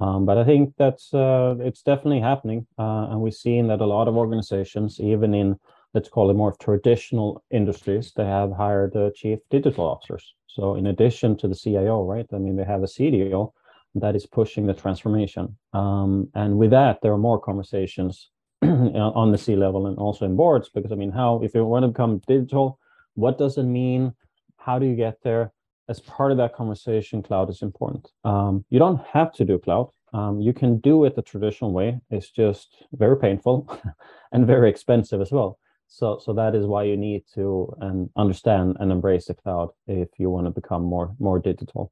Um, 0.00 0.24
but 0.24 0.38
I 0.38 0.44
think 0.44 0.74
that's 0.78 1.12
uh, 1.12 1.56
it's 1.60 1.82
definitely 1.82 2.20
happening, 2.20 2.66
uh, 2.78 3.08
and 3.10 3.20
we've 3.20 3.34
seen 3.34 3.68
that 3.68 3.82
a 3.82 3.86
lot 3.86 4.08
of 4.08 4.16
organizations, 4.16 4.98
even 4.98 5.34
in 5.34 5.56
let's 5.92 6.08
call 6.08 6.30
it 6.30 6.34
more 6.34 6.54
traditional 6.60 7.44
industries, 7.50 8.12
they 8.16 8.24
have 8.24 8.52
hired 8.52 8.96
uh, 8.96 9.10
chief 9.14 9.40
digital 9.50 9.84
officers. 9.84 10.34
So 10.46 10.76
in 10.76 10.86
addition 10.86 11.36
to 11.38 11.48
the 11.48 11.54
CIO, 11.54 12.04
right? 12.04 12.26
I 12.32 12.38
mean, 12.38 12.56
they 12.56 12.64
have 12.64 12.82
a 12.82 12.86
CDO 12.86 13.52
that 13.96 14.16
is 14.16 14.24
pushing 14.24 14.66
the 14.66 14.74
transformation, 14.74 15.56
um, 15.74 16.28
and 16.34 16.56
with 16.56 16.70
that, 16.70 17.00
there 17.02 17.12
are 17.12 17.18
more 17.18 17.40
conversations 17.40 18.30
on 18.62 19.32
the 19.32 19.38
C 19.38 19.54
level 19.54 19.86
and 19.86 19.98
also 19.98 20.24
in 20.24 20.34
boards 20.34 20.70
because 20.74 20.92
I 20.92 20.94
mean, 20.94 21.12
how 21.12 21.40
if 21.42 21.54
you 21.54 21.64
want 21.66 21.82
to 21.82 21.88
become 21.88 22.22
digital, 22.26 22.78
what 23.14 23.36
does 23.36 23.58
it 23.58 23.64
mean? 23.64 24.14
How 24.56 24.78
do 24.78 24.86
you 24.86 24.96
get 24.96 25.18
there? 25.22 25.52
As 25.90 25.98
part 25.98 26.30
of 26.30 26.38
that 26.38 26.54
conversation, 26.54 27.20
cloud 27.20 27.50
is 27.50 27.62
important. 27.62 28.12
Um, 28.24 28.64
you 28.70 28.78
don't 28.78 29.04
have 29.08 29.32
to 29.32 29.44
do 29.44 29.58
cloud. 29.58 29.90
Um, 30.12 30.40
you 30.40 30.52
can 30.52 30.78
do 30.78 31.04
it 31.04 31.16
the 31.16 31.22
traditional 31.22 31.72
way. 31.72 31.98
It's 32.10 32.30
just 32.30 32.84
very 32.92 33.18
painful 33.18 33.68
and 34.32 34.46
very 34.46 34.70
expensive 34.70 35.20
as 35.20 35.32
well. 35.32 35.58
So, 35.88 36.20
so 36.24 36.32
that 36.34 36.54
is 36.54 36.64
why 36.64 36.84
you 36.84 36.96
need 36.96 37.24
to 37.34 37.74
um, 37.82 38.08
understand 38.16 38.76
and 38.78 38.92
embrace 38.92 39.26
the 39.26 39.34
cloud 39.34 39.70
if 39.88 40.08
you 40.16 40.30
want 40.30 40.46
to 40.46 40.50
become 40.50 40.84
more 40.84 41.16
more 41.18 41.40
digital. 41.40 41.90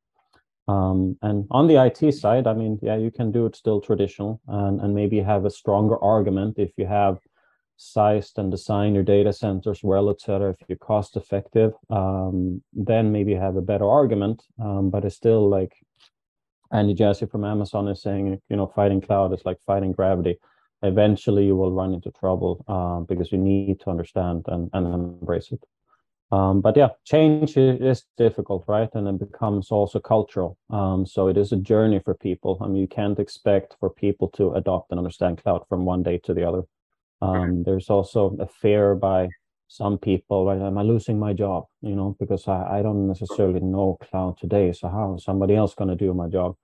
Um, 0.69 1.17
and 1.23 1.47
on 1.51 1.67
the 1.67 1.83
IT 1.85 2.13
side, 2.13 2.47
I 2.47 2.55
mean, 2.55 2.79
yeah, 2.81 2.97
you 2.97 3.11
can 3.11 3.33
do 3.33 3.47
it 3.47 3.57
still 3.57 3.81
traditional 3.81 4.41
and, 4.47 4.81
and 4.81 4.95
maybe 4.95 5.19
have 5.19 5.45
a 5.45 5.51
stronger 5.51 5.99
argument 6.05 6.59
if 6.59 6.71
you 6.77 6.87
have 6.87 7.19
sized 7.79 8.38
and 8.38 8.51
designed 8.51 8.95
your 8.97 9.05
data 9.05 9.33
centers 9.33 9.83
well, 9.83 10.11
et 10.11 10.21
cetera. 10.21 10.51
If 10.51 10.69
you're 10.69 10.79
cost 10.79 11.17
effective, 11.17 11.73
um, 11.88 12.61
then 12.73 13.12
maybe 13.12 13.31
you 13.33 13.38
have 13.38 13.57
a 13.57 13.62
better 13.62 13.88
argument. 13.88 14.43
Um, 14.61 14.91
but 14.91 15.05
it's 15.05 15.14
still 15.14 15.49
like 15.49 15.73
Andy 16.73 16.93
Jassy 16.93 17.27
from 17.27 17.45
Amazon 17.45 17.88
is 17.88 18.03
saying, 18.03 18.43
you 18.51 18.57
know, 18.57 18.67
fighting 18.67 19.01
cloud 19.01 19.33
is 19.33 19.47
like 19.47 19.59
fighting 19.64 19.93
gravity. 19.93 20.38
Eventually, 20.83 21.47
you 21.47 21.57
will 21.57 21.73
run 21.73 21.95
into 21.95 22.11
trouble 22.11 22.64
uh, 22.69 23.01
because 23.01 23.33
you 23.33 23.38
need 23.38 23.81
to 23.81 23.91
understand 23.91 24.45
and, 24.49 24.71
and 24.73 24.87
embrace 24.87 25.51
it. 25.53 25.64
Um, 26.31 26.61
but 26.61 26.77
yeah, 26.77 26.88
change 27.05 27.57
is 27.57 28.05
difficult, 28.17 28.64
right? 28.69 28.91
And 28.93 29.09
it 29.09 29.19
becomes 29.19 29.71
also 29.71 29.99
cultural. 29.99 30.59
Um, 30.69 31.07
so 31.07 31.29
it 31.29 31.38
is 31.38 31.53
a 31.53 31.57
journey 31.57 32.01
for 32.05 32.14
people. 32.14 32.59
I 32.61 32.67
mean, 32.67 32.83
you 32.83 32.88
can't 32.88 33.19
expect 33.19 33.77
for 33.81 33.88
people 33.88 34.29
to 34.37 34.53
adopt 34.53 34.91
and 34.91 34.99
understand 34.99 35.43
cloud 35.43 35.62
from 35.69 35.87
one 35.87 36.03
day 36.03 36.19
to 36.25 36.35
the 36.35 36.47
other. 36.47 36.64
Um, 37.20 37.62
there's 37.64 37.90
also 37.90 38.37
a 38.38 38.46
fear 38.46 38.94
by 38.94 39.28
some 39.68 39.98
people, 39.98 40.46
right? 40.46 40.61
Am 40.61 40.78
I 40.78 40.83
losing 40.83 41.18
my 41.18 41.33
job? 41.33 41.64
You 41.83 41.94
know, 41.94 42.16
because 42.18 42.46
I, 42.48 42.78
I 42.78 42.83
don't 42.83 43.07
necessarily 43.07 43.61
know 43.61 43.98
cloud 44.00 44.38
today. 44.38 44.72
So 44.72 44.88
how 44.88 45.14
is 45.14 45.24
somebody 45.24 45.54
else 45.57 45.74
going 45.74 45.90
to 45.90 45.96
do 45.96 46.14
my 46.14 46.28
job? 46.28 46.57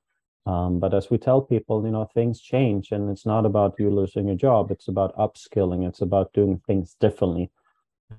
Um, 0.46 0.78
but 0.78 0.94
as 0.94 1.10
we 1.10 1.18
tell 1.18 1.40
people, 1.40 1.84
you 1.84 1.90
know, 1.90 2.06
things 2.14 2.40
change 2.40 2.92
and 2.92 3.10
it's 3.10 3.26
not 3.26 3.46
about 3.46 3.74
you 3.78 3.90
losing 3.90 4.26
your 4.26 4.36
job. 4.36 4.70
It's 4.70 4.88
about 4.88 5.16
upskilling. 5.16 5.86
It's 5.88 6.02
about 6.02 6.32
doing 6.32 6.60
things 6.66 6.96
differently 7.00 7.50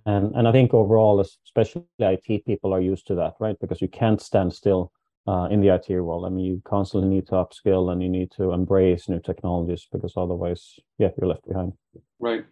and 0.05 0.35
and 0.35 0.47
I 0.47 0.51
think 0.51 0.73
overall, 0.73 1.19
especially 1.19 1.83
IT 1.99 2.45
people 2.45 2.73
are 2.73 2.81
used 2.81 3.07
to 3.07 3.15
that, 3.15 3.35
right? 3.39 3.57
Because 3.59 3.81
you 3.81 3.87
can't 3.87 4.21
stand 4.21 4.53
still 4.53 4.91
uh, 5.27 5.47
in 5.51 5.61
the 5.61 5.73
IT 5.73 5.89
world. 5.89 6.25
I 6.25 6.29
mean, 6.29 6.45
you 6.45 6.61
constantly 6.65 7.09
need 7.09 7.27
to 7.27 7.33
upskill 7.33 7.91
and 7.91 8.01
you 8.01 8.09
need 8.09 8.31
to 8.37 8.51
embrace 8.51 9.09
new 9.09 9.19
technologies 9.19 9.87
because 9.91 10.13
otherwise, 10.17 10.79
yeah, 10.97 11.09
you're 11.17 11.27
left 11.27 11.47
behind. 11.47 11.73
Right. 12.19 12.45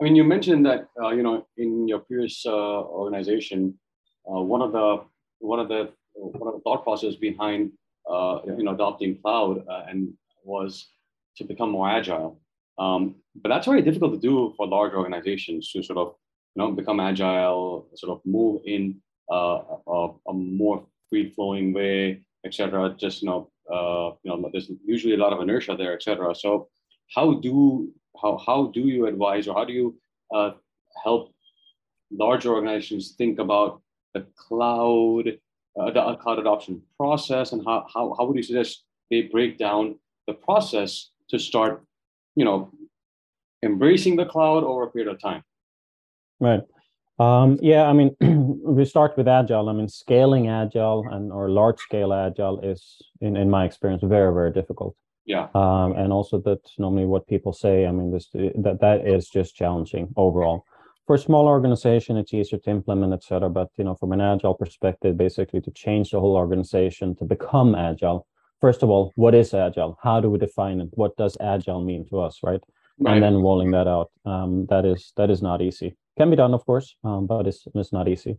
I 0.00 0.04
mean, 0.04 0.16
you 0.16 0.24
mentioned 0.24 0.64
that 0.66 0.88
uh, 1.02 1.10
you 1.10 1.22
know 1.22 1.46
in 1.56 1.86
your 1.86 2.00
previous 2.00 2.44
uh, 2.46 2.80
organization, 2.82 3.78
uh, 4.26 4.40
one 4.40 4.62
of 4.62 4.72
the 4.72 5.04
one 5.40 5.60
of 5.60 5.68
the 5.68 5.90
one 6.14 6.48
of 6.48 6.54
the 6.54 6.60
thought 6.60 6.84
process 6.84 7.16
behind 7.16 7.72
uh, 8.10 8.38
you 8.46 8.64
know 8.64 8.72
adopting 8.72 9.20
cloud 9.20 9.64
uh, 9.68 9.82
and 9.88 10.12
was 10.44 10.88
to 11.36 11.44
become 11.44 11.70
more 11.70 11.88
agile. 11.88 12.40
Um, 12.78 13.16
but 13.34 13.50
that's 13.50 13.66
very 13.66 13.82
difficult 13.82 14.12
to 14.14 14.18
do 14.18 14.54
for 14.56 14.66
large 14.66 14.94
organizations 14.94 15.70
to 15.72 15.82
sort 15.82 15.98
of 15.98 16.14
you 16.54 16.62
know, 16.62 16.72
become 16.72 17.00
agile, 17.00 17.88
sort 17.94 18.12
of 18.12 18.20
move 18.24 18.62
in 18.64 19.00
uh, 19.30 19.60
a, 19.86 20.08
a, 20.28 20.32
more 20.32 20.84
free 21.10 21.30
flowing 21.30 21.72
way, 21.72 22.22
etc. 22.46 22.94
Just 22.98 23.22
you 23.22 23.28
know, 23.28 23.50
uh, 23.70 24.16
you 24.22 24.30
know, 24.30 24.48
there's 24.50 24.70
usually 24.86 25.14
a 25.14 25.18
lot 25.18 25.32
of 25.32 25.40
inertia 25.40 25.76
there, 25.76 25.94
etc. 25.94 26.34
So, 26.34 26.68
how 27.14 27.34
do 27.34 27.92
how 28.20 28.38
how 28.38 28.66
do 28.72 28.80
you 28.80 29.06
advise 29.06 29.46
or 29.46 29.54
how 29.54 29.64
do 29.64 29.72
you 29.72 29.98
uh, 30.34 30.52
help 31.04 31.34
large 32.10 32.46
organizations 32.46 33.14
think 33.16 33.38
about 33.38 33.82
the 34.14 34.26
cloud, 34.36 35.38
uh, 35.78 35.90
the 35.90 36.16
cloud 36.16 36.38
adoption 36.38 36.82
process, 36.96 37.52
and 37.52 37.62
how, 37.64 37.86
how 37.92 38.14
how 38.16 38.24
would 38.24 38.36
you 38.36 38.42
suggest 38.42 38.84
they 39.10 39.22
break 39.22 39.58
down 39.58 39.98
the 40.26 40.34
process 40.34 41.10
to 41.28 41.38
start, 41.38 41.84
you 42.36 42.44
know, 42.44 42.70
embracing 43.62 44.16
the 44.16 44.24
cloud 44.24 44.64
over 44.64 44.84
a 44.84 44.90
period 44.90 45.12
of 45.12 45.20
time? 45.20 45.42
Right. 46.40 46.62
Um, 47.20 47.58
yeah, 47.60 47.82
I 47.84 47.92
mean, 47.92 48.16
we 48.64 48.86
start 48.86 49.14
with 49.18 49.28
agile. 49.28 49.68
I 49.68 49.74
mean, 49.74 49.88
scaling 49.88 50.48
agile 50.48 51.06
and 51.10 51.30
or 51.30 51.50
large 51.50 51.78
scale 51.78 52.14
agile 52.14 52.60
is, 52.60 53.02
in, 53.20 53.36
in 53.36 53.50
my 53.50 53.66
experience, 53.66 54.02
very 54.02 54.32
very 54.32 54.50
difficult. 54.50 54.96
Yeah. 55.26 55.48
Um, 55.54 55.92
and 55.92 56.12
also 56.12 56.40
that 56.40 56.60
normally 56.78 57.04
what 57.04 57.28
people 57.28 57.52
say, 57.52 57.86
I 57.86 57.92
mean, 57.92 58.10
this 58.10 58.28
that 58.32 58.78
that 58.80 59.06
is 59.06 59.28
just 59.28 59.54
challenging 59.54 60.08
overall. 60.16 60.64
For 61.06 61.16
a 61.16 61.18
small 61.18 61.46
organization, 61.46 62.16
it's 62.16 62.32
easier 62.32 62.58
to 62.58 62.70
implement, 62.70 63.12
etc. 63.12 63.50
But 63.50 63.68
you 63.76 63.84
know, 63.84 63.96
from 63.96 64.12
an 64.12 64.22
agile 64.22 64.54
perspective, 64.54 65.18
basically 65.18 65.60
to 65.60 65.70
change 65.72 66.12
the 66.12 66.20
whole 66.20 66.36
organization 66.36 67.16
to 67.16 67.24
become 67.24 67.74
agile. 67.74 68.26
First 68.62 68.82
of 68.82 68.88
all, 68.88 69.12
what 69.16 69.34
is 69.34 69.52
agile? 69.52 69.98
How 70.02 70.20
do 70.20 70.30
we 70.30 70.38
define 70.38 70.80
it? 70.80 70.88
What 70.92 71.16
does 71.18 71.36
agile 71.38 71.84
mean 71.84 72.06
to 72.08 72.20
us, 72.20 72.38
right? 72.42 72.60
right. 72.98 73.14
And 73.14 73.22
then 73.22 73.36
rolling 73.36 73.72
that 73.72 73.88
out. 73.88 74.10
Um, 74.24 74.66
that 74.70 74.86
is 74.86 75.12
that 75.16 75.28
is 75.28 75.42
not 75.42 75.60
easy 75.60 75.96
can 76.18 76.30
be 76.30 76.36
done, 76.36 76.54
of 76.54 76.64
course, 76.66 76.96
um, 77.04 77.26
but 77.26 77.46
it's, 77.46 77.66
it's 77.74 77.92
not 77.92 78.08
easy. 78.08 78.38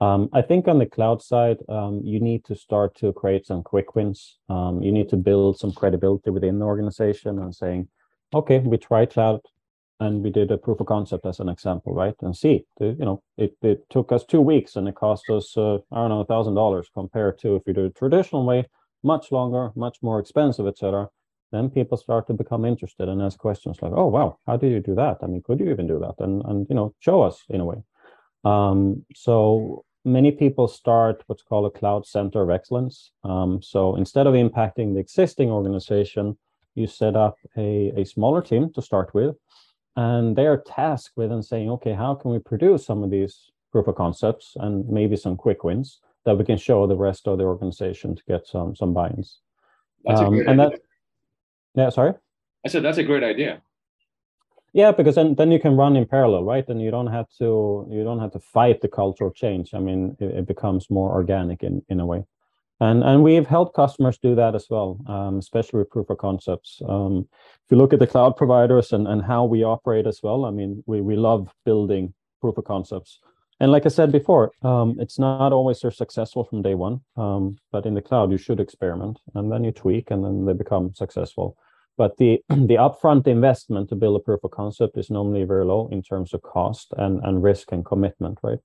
Um, 0.00 0.30
I 0.32 0.40
think 0.40 0.66
on 0.66 0.78
the 0.78 0.86
cloud 0.86 1.20
side, 1.20 1.58
um, 1.68 2.00
you 2.04 2.20
need 2.20 2.44
to 2.46 2.56
start 2.56 2.94
to 2.96 3.12
create 3.12 3.46
some 3.46 3.62
quick 3.62 3.94
wins. 3.94 4.38
Um, 4.48 4.82
you 4.82 4.92
need 4.92 5.10
to 5.10 5.16
build 5.16 5.58
some 5.58 5.72
credibility 5.72 6.30
within 6.30 6.58
the 6.58 6.64
organization 6.64 7.38
and 7.38 7.54
saying, 7.54 7.88
okay, 8.32 8.60
we 8.60 8.78
tried 8.78 9.10
cloud 9.10 9.40
and 10.00 10.22
we 10.22 10.30
did 10.30 10.50
a 10.50 10.56
proof 10.56 10.80
of 10.80 10.86
concept 10.86 11.26
as 11.26 11.40
an 11.40 11.50
example, 11.50 11.92
right? 11.92 12.14
And 12.22 12.34
see, 12.34 12.64
you 12.80 12.96
know, 12.98 13.22
it, 13.36 13.54
it 13.60 13.84
took 13.90 14.10
us 14.10 14.24
two 14.24 14.40
weeks 14.40 14.76
and 14.76 14.88
it 14.88 14.94
cost 14.94 15.28
us, 15.28 15.54
uh, 15.56 15.76
I 15.92 15.96
don't 15.96 16.08
know, 16.08 16.20
a 16.20 16.24
thousand 16.24 16.54
dollars 16.54 16.88
compared 16.94 17.38
to 17.40 17.56
if 17.56 17.62
you 17.66 17.74
do 17.74 17.84
it 17.84 17.94
traditional 17.94 18.46
way, 18.46 18.66
much 19.02 19.30
longer, 19.30 19.70
much 19.76 19.98
more 20.00 20.18
expensive, 20.18 20.66
etc. 20.66 21.08
Then 21.52 21.70
people 21.70 21.96
start 21.96 22.26
to 22.28 22.34
become 22.34 22.64
interested 22.64 23.08
and 23.08 23.20
ask 23.22 23.38
questions 23.38 23.78
like, 23.82 23.92
"Oh, 23.94 24.06
wow, 24.06 24.38
how 24.46 24.56
did 24.56 24.72
you 24.72 24.80
do 24.80 24.94
that? 24.94 25.18
I 25.22 25.26
mean, 25.26 25.42
could 25.42 25.60
you 25.60 25.70
even 25.70 25.86
do 25.86 25.98
that?" 25.98 26.16
And 26.18 26.42
and 26.44 26.66
you 26.68 26.74
know, 26.74 26.94
show 27.00 27.22
us 27.22 27.44
in 27.48 27.60
a 27.60 27.64
way. 27.64 27.82
Um, 28.44 29.04
so 29.14 29.84
many 30.04 30.30
people 30.30 30.66
start 30.68 31.22
what's 31.26 31.42
called 31.42 31.66
a 31.66 31.78
cloud 31.78 32.06
center 32.06 32.42
of 32.42 32.50
excellence. 32.50 33.12
Um, 33.24 33.60
so 33.62 33.96
instead 33.96 34.26
of 34.26 34.34
impacting 34.34 34.94
the 34.94 35.00
existing 35.00 35.50
organization, 35.50 36.38
you 36.74 36.86
set 36.86 37.16
up 37.16 37.36
a, 37.56 37.92
a 37.96 38.04
smaller 38.04 38.40
team 38.40 38.72
to 38.72 38.80
start 38.80 39.12
with, 39.12 39.36
and 39.96 40.36
they 40.36 40.46
are 40.46 40.62
tasked 40.66 41.16
with 41.16 41.32
and 41.32 41.44
saying, 41.44 41.68
okay, 41.70 41.92
how 41.92 42.14
can 42.14 42.30
we 42.30 42.38
produce 42.38 42.86
some 42.86 43.02
of 43.02 43.10
these 43.10 43.50
proof 43.72 43.86
of 43.88 43.94
concepts 43.94 44.56
and 44.56 44.88
maybe 44.88 45.16
some 45.16 45.36
quick 45.36 45.64
wins 45.64 46.00
that 46.24 46.36
we 46.36 46.44
can 46.44 46.58
show 46.58 46.86
the 46.86 46.96
rest 46.96 47.26
of 47.26 47.38
the 47.38 47.44
organization 47.44 48.14
to 48.14 48.22
get 48.28 48.46
some 48.46 48.74
some 48.74 48.92
buy-ins. 48.92 49.40
That's 50.04 50.20
um, 50.20 50.38
and 50.46 50.60
idea. 50.60 50.78
Yeah, 51.74 51.90
sorry. 51.90 52.14
I 52.64 52.68
said 52.68 52.82
that's 52.82 52.98
a 52.98 53.04
great 53.04 53.22
idea. 53.22 53.62
Yeah, 54.72 54.92
because 54.92 55.16
then, 55.16 55.34
then 55.34 55.50
you 55.50 55.58
can 55.58 55.76
run 55.76 55.96
in 55.96 56.06
parallel, 56.06 56.44
right? 56.44 56.68
And 56.68 56.80
you 56.80 56.90
don't 56.90 57.08
have 57.08 57.26
to 57.38 57.88
you 57.90 58.04
don't 58.04 58.20
have 58.20 58.32
to 58.32 58.40
fight 58.40 58.80
the 58.80 58.88
cultural 58.88 59.32
change. 59.32 59.74
I 59.74 59.80
mean, 59.80 60.16
it, 60.20 60.30
it 60.30 60.46
becomes 60.46 60.90
more 60.90 61.10
organic 61.12 61.62
in 61.62 61.82
in 61.88 62.00
a 62.00 62.06
way 62.06 62.24
and 62.80 63.04
and 63.04 63.22
we've 63.22 63.46
helped 63.46 63.76
customers 63.76 64.18
do 64.18 64.34
that 64.34 64.54
as 64.54 64.66
well 64.68 64.98
um, 65.06 65.38
especially 65.38 65.78
with 65.78 65.90
proof 65.90 66.10
of 66.10 66.18
concepts 66.18 66.80
um, 66.88 67.28
if 67.64 67.70
you 67.70 67.76
look 67.76 67.92
at 67.92 67.98
the 67.98 68.06
cloud 68.06 68.36
providers 68.36 68.92
and, 68.92 69.06
and 69.06 69.22
how 69.22 69.44
we 69.44 69.62
operate 69.62 70.06
as 70.06 70.20
well 70.22 70.44
i 70.44 70.50
mean 70.50 70.82
we, 70.86 71.00
we 71.00 71.16
love 71.16 71.48
building 71.64 72.12
proof 72.40 72.56
of 72.58 72.64
concepts 72.64 73.20
and 73.60 73.70
like 73.70 73.86
i 73.86 73.88
said 73.88 74.10
before 74.10 74.50
um, 74.62 74.96
it's 74.98 75.18
not 75.18 75.52
always 75.52 75.80
successful 75.80 76.44
from 76.44 76.62
day 76.62 76.74
one 76.74 77.00
um, 77.16 77.56
but 77.72 77.86
in 77.86 77.94
the 77.94 78.02
cloud 78.02 78.30
you 78.30 78.38
should 78.38 78.60
experiment 78.60 79.20
and 79.34 79.50
then 79.52 79.64
you 79.64 79.72
tweak 79.72 80.10
and 80.10 80.24
then 80.24 80.44
they 80.44 80.52
become 80.52 80.92
successful 80.94 81.56
but 81.96 82.16
the 82.16 82.42
the 82.48 82.76
upfront 82.86 83.26
investment 83.26 83.88
to 83.88 83.94
build 83.94 84.16
a 84.16 84.24
proof 84.24 84.42
of 84.44 84.50
concept 84.50 84.96
is 84.96 85.10
normally 85.10 85.44
very 85.44 85.64
low 85.64 85.88
in 85.92 86.02
terms 86.02 86.34
of 86.34 86.42
cost 86.42 86.92
and, 86.96 87.20
and 87.24 87.42
risk 87.42 87.72
and 87.72 87.84
commitment 87.84 88.38
right 88.42 88.60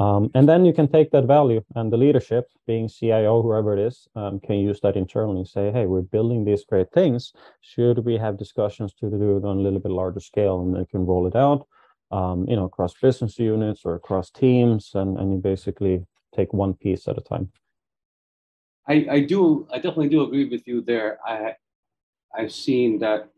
um, 0.00 0.30
and 0.34 0.48
then 0.48 0.64
you 0.64 0.72
can 0.72 0.88
take 0.88 1.10
that 1.10 1.26
value 1.26 1.62
and 1.74 1.92
the 1.92 1.98
leadership, 1.98 2.48
being 2.66 2.88
CIO, 2.88 3.42
whoever 3.42 3.76
it 3.76 3.80
is, 3.86 4.08
um, 4.16 4.40
can 4.40 4.56
use 4.56 4.80
that 4.80 4.96
internally. 4.96 5.40
and 5.40 5.46
Say, 5.46 5.70
hey, 5.70 5.84
we're 5.84 6.00
building 6.00 6.42
these 6.42 6.64
great 6.64 6.90
things. 6.90 7.34
Should 7.60 7.98
we 8.06 8.16
have 8.16 8.38
discussions 8.38 8.94
to 8.94 9.10
do 9.10 9.36
it 9.36 9.44
on 9.44 9.58
a 9.58 9.60
little 9.60 9.78
bit 9.78 9.92
larger 9.92 10.20
scale, 10.20 10.62
and 10.62 10.74
they 10.74 10.86
can 10.86 11.04
roll 11.04 11.26
it 11.26 11.36
out, 11.36 11.66
um, 12.10 12.46
you 12.48 12.56
know, 12.56 12.64
across 12.64 12.94
business 12.94 13.38
units 13.38 13.82
or 13.84 13.94
across 13.94 14.30
teams, 14.30 14.92
and 14.94 15.18
and 15.18 15.32
you 15.32 15.38
basically 15.38 16.06
take 16.34 16.52
one 16.52 16.74
piece 16.74 17.08
at 17.08 17.18
a 17.18 17.20
time. 17.20 17.50
I, 18.88 19.06
I 19.10 19.20
do 19.20 19.68
I 19.72 19.76
definitely 19.76 20.08
do 20.08 20.22
agree 20.22 20.48
with 20.48 20.66
you 20.66 20.80
there. 20.80 21.18
I 21.24 21.54
I've 22.36 22.52
seen 22.52 22.98
that 23.00 23.28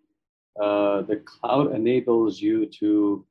uh, 0.61 1.03
the 1.03 1.17
cloud 1.17 1.75
enables 1.75 2.41
you 2.41 2.67
to 2.81 3.27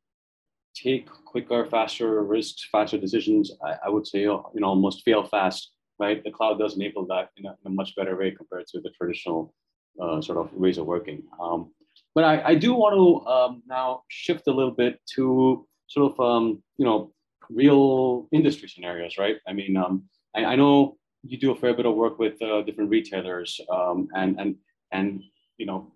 take 0.74 1.08
quicker, 1.26 1.66
faster 1.66 2.24
risks, 2.24 2.68
faster 2.72 2.98
decisions. 2.98 3.52
I, 3.64 3.76
I, 3.86 3.90
would 3.90 4.08
say, 4.08 4.22
you 4.22 4.44
know, 4.56 4.68
almost 4.68 5.04
fail 5.04 5.24
fast, 5.24 5.72
right? 6.00 6.24
The 6.24 6.32
cloud 6.32 6.58
does 6.58 6.76
enable 6.76 7.06
that 7.08 7.30
in 7.38 7.46
a, 7.46 7.50
in 7.50 7.68
a 7.68 7.70
much 7.70 7.96
better 7.96 8.18
way 8.18 8.32
compared 8.32 8.68
to 8.68 8.82
the 8.82 8.90
traditional 8.92 9.54
uh, 10.02 10.22
sort 10.22 10.40
of 10.40 10.54
ways 10.54 10.78
of 10.78 10.86
working. 10.86 11.24
Um, 11.40 11.72
but 12.14 12.24
I, 12.24 12.42
I, 12.50 12.56
do 12.56 12.74
want 12.74 12.96
to 12.96 13.30
um, 13.30 13.64
now 13.68 14.04
shift 14.10 14.48
a 14.48 14.52
little 14.52 14.72
bit 14.72 15.00
to 15.16 15.68
sort 15.88 16.12
of, 16.12 16.20
um, 16.20 16.62
you 16.78 16.86
know, 16.86 17.12
real 17.50 18.28
industry 18.32 18.68
scenarios, 18.68 19.18
right? 19.18 19.38
I 19.48 19.54
mean, 19.54 19.78
um, 19.78 20.04
I, 20.36 20.46
I, 20.46 20.56
know 20.56 20.98
you 21.24 21.38
do 21.38 21.52
a 21.52 21.56
fair 21.56 21.74
bit 21.74 21.86
of 21.86 21.96
work 21.96 22.20
with 22.20 22.42
uh, 22.42 22.62
different 22.64 22.90
retailers, 22.90 23.60
um, 23.70 24.08
and 24.16 24.40
and 24.40 24.56
and 24.92 25.24
you 25.58 25.66
know, 25.66 25.92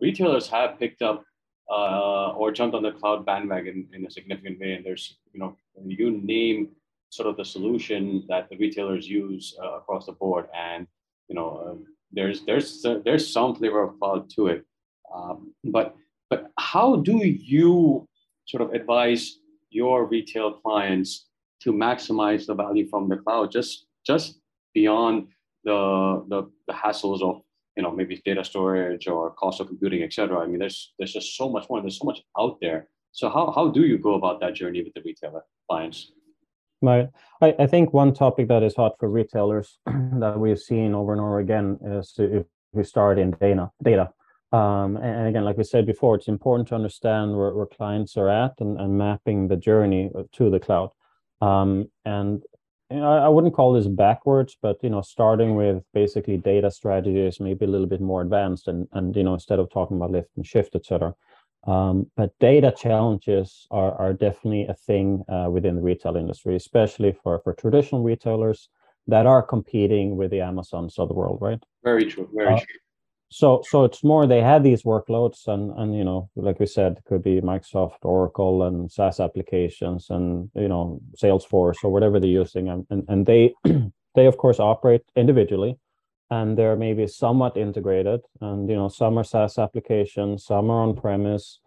retailers 0.00 0.48
have 0.48 0.78
picked 0.78 1.02
up 1.02 1.24
uh, 1.70 2.30
or 2.32 2.52
jumped 2.52 2.74
on 2.74 2.82
the 2.82 2.92
cloud 2.92 3.26
bandwagon 3.26 3.88
in 3.92 4.06
a 4.06 4.10
significant 4.10 4.58
way. 4.58 4.74
And 4.74 4.84
there's, 4.84 5.18
you 5.32 5.40
know, 5.40 5.56
you 5.84 6.10
name 6.10 6.70
sort 7.10 7.28
of 7.28 7.36
the 7.36 7.44
solution 7.44 8.24
that 8.28 8.48
the 8.50 8.56
retailers 8.56 9.08
use 9.08 9.56
uh, 9.62 9.78
across 9.78 10.06
the 10.06 10.12
board, 10.12 10.46
and 10.54 10.86
you 11.28 11.34
know, 11.34 11.64
um, 11.66 11.84
there's 12.12 12.44
there's 12.44 12.84
there's 13.04 13.32
some 13.32 13.54
flavor 13.54 13.82
of 13.82 13.98
cloud 13.98 14.30
to 14.30 14.48
it. 14.48 14.64
Um, 15.14 15.54
but 15.64 15.94
but 16.30 16.50
how 16.58 16.96
do 16.96 17.18
you 17.26 18.06
sort 18.46 18.62
of 18.62 18.72
advise 18.72 19.38
your 19.70 20.06
retail 20.06 20.52
clients 20.52 21.26
to 21.62 21.72
maximize 21.72 22.46
the 22.46 22.54
value 22.54 22.88
from 22.88 23.08
the 23.08 23.16
cloud, 23.16 23.50
just 23.50 23.86
just 24.06 24.40
beyond 24.74 25.28
the 25.64 26.24
the, 26.28 26.50
the 26.66 26.72
hassles 26.72 27.22
of 27.22 27.42
you 27.76 27.82
know 27.82 27.90
maybe 27.90 28.20
data 28.24 28.44
storage 28.44 29.06
or 29.08 29.30
cost 29.32 29.60
of 29.60 29.68
computing 29.68 30.02
et 30.02 30.12
cetera? 30.12 30.40
I 30.40 30.46
mean 30.46 30.58
there's 30.58 30.92
there's 30.98 31.12
just 31.12 31.36
so 31.36 31.48
much 31.48 31.68
more 31.68 31.80
there's 31.80 31.98
so 31.98 32.04
much 32.04 32.20
out 32.38 32.58
there. 32.60 32.88
So 33.12 33.28
how, 33.28 33.50
how 33.50 33.68
do 33.68 33.80
you 33.80 33.98
go 33.98 34.14
about 34.14 34.38
that 34.40 34.54
journey 34.54 34.82
with 34.82 34.94
the 34.94 35.02
retailer 35.04 35.42
clients? 35.68 36.12
Right. 36.80 37.08
I, 37.40 37.54
I 37.58 37.66
think 37.66 37.92
one 37.92 38.14
topic 38.14 38.46
that 38.48 38.62
is 38.62 38.76
hot 38.76 38.92
for 39.00 39.08
retailers 39.10 39.78
that 39.86 40.38
we've 40.38 40.58
seen 40.58 40.94
over 40.94 41.12
and 41.12 41.20
over 41.20 41.40
again 41.40 41.78
is 41.82 42.14
if 42.18 42.46
we 42.72 42.84
start 42.84 43.18
in 43.18 43.32
data 43.32 43.70
data 43.82 44.10
um, 44.52 44.96
and 44.96 45.28
again 45.28 45.44
like 45.44 45.56
we 45.56 45.64
said 45.64 45.86
before 45.86 46.14
it's 46.14 46.28
important 46.28 46.68
to 46.68 46.74
understand 46.74 47.36
where, 47.36 47.52
where 47.52 47.66
clients 47.66 48.16
are 48.16 48.28
at 48.28 48.52
and, 48.60 48.80
and 48.80 48.96
mapping 48.96 49.48
the 49.48 49.56
journey 49.56 50.10
to 50.32 50.50
the 50.50 50.60
cloud 50.60 50.90
um, 51.40 51.88
and 52.04 52.42
you 52.90 52.96
know, 52.96 53.10
I 53.10 53.28
wouldn't 53.28 53.54
call 53.54 53.74
this 53.74 53.86
backwards, 53.86 54.56
but 54.60 54.78
you 54.82 54.88
know, 54.88 55.02
starting 55.02 55.54
with 55.54 55.82
basically 55.92 56.38
data 56.38 56.70
strategies, 56.70 57.38
maybe 57.38 57.66
a 57.66 57.68
little 57.68 57.86
bit 57.86 58.00
more 58.00 58.22
advanced, 58.22 58.66
and 58.68 58.88
and 58.92 59.14
you 59.14 59.22
know, 59.24 59.34
instead 59.34 59.58
of 59.58 59.70
talking 59.70 59.98
about 59.98 60.10
lift 60.10 60.30
and 60.36 60.46
shift, 60.46 60.74
etc. 60.74 61.14
Um, 61.66 62.10
but 62.16 62.38
data 62.38 62.72
challenges 62.74 63.66
are 63.70 63.92
are 63.96 64.14
definitely 64.14 64.66
a 64.66 64.74
thing 64.74 65.22
uh, 65.28 65.50
within 65.50 65.76
the 65.76 65.82
retail 65.82 66.16
industry, 66.16 66.56
especially 66.56 67.12
for 67.22 67.40
for 67.40 67.52
traditional 67.52 68.02
retailers 68.02 68.70
that 69.06 69.26
are 69.26 69.42
competing 69.42 70.16
with 70.16 70.30
the 70.30 70.40
Amazons 70.40 70.98
of 70.98 71.08
the 71.08 71.14
world, 71.14 71.38
right? 71.42 71.62
Very 71.84 72.06
true. 72.06 72.28
Very 72.32 72.54
uh, 72.54 72.58
true 72.58 72.76
so 73.30 73.62
so 73.68 73.84
it's 73.84 74.02
more 74.02 74.26
they 74.26 74.40
had 74.40 74.62
these 74.62 74.84
workloads 74.84 75.46
and 75.48 75.70
and 75.78 75.94
you 75.94 76.02
know 76.02 76.30
like 76.34 76.58
we 76.58 76.66
said 76.66 76.92
it 76.92 77.04
could 77.04 77.22
be 77.22 77.40
microsoft 77.42 77.98
oracle 78.02 78.62
and 78.62 78.90
saas 78.90 79.20
applications 79.20 80.08
and 80.08 80.50
you 80.54 80.68
know 80.68 81.00
salesforce 81.16 81.76
or 81.84 81.92
whatever 81.92 82.18
they're 82.18 82.30
using. 82.30 82.68
And 82.68 82.86
and, 82.90 83.04
and 83.08 83.26
they 83.26 83.54
they 84.14 84.26
of 84.26 84.38
course 84.38 84.58
operate 84.58 85.02
individually 85.14 85.78
and 86.30 86.56
they're 86.56 86.76
maybe 86.76 87.06
somewhat 87.06 87.56
integrated. 87.56 88.20
And 88.40 88.68
you 88.68 88.76
know 88.76 88.88
some 88.88 89.18
are 89.18 89.24
saas 89.24 89.58
applications 89.58 90.44
some 90.46 90.70
are 90.70 90.82
on 90.82 90.96
premise 90.96 91.60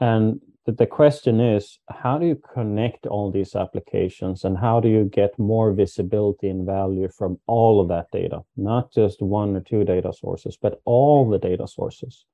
and 0.00 0.40
the 0.66 0.86
question 0.86 1.40
is 1.40 1.78
how 1.90 2.18
do 2.18 2.26
you 2.26 2.40
connect 2.54 3.06
all 3.06 3.30
these 3.30 3.54
applications 3.54 4.44
and 4.44 4.56
how 4.56 4.80
do 4.80 4.88
you 4.88 5.04
get 5.04 5.38
more 5.38 5.72
visibility 5.72 6.48
and 6.48 6.64
value 6.64 7.08
from 7.08 7.38
all 7.46 7.80
of 7.80 7.88
that 7.88 8.10
data? 8.10 8.40
Not 8.56 8.90
just 8.90 9.20
one 9.20 9.54
or 9.56 9.60
two 9.60 9.84
data 9.84 10.12
sources 10.12 10.56
but 10.60 10.80
all 10.86 11.28
the 11.28 11.38
data 11.38 11.68
sources. 11.68 12.24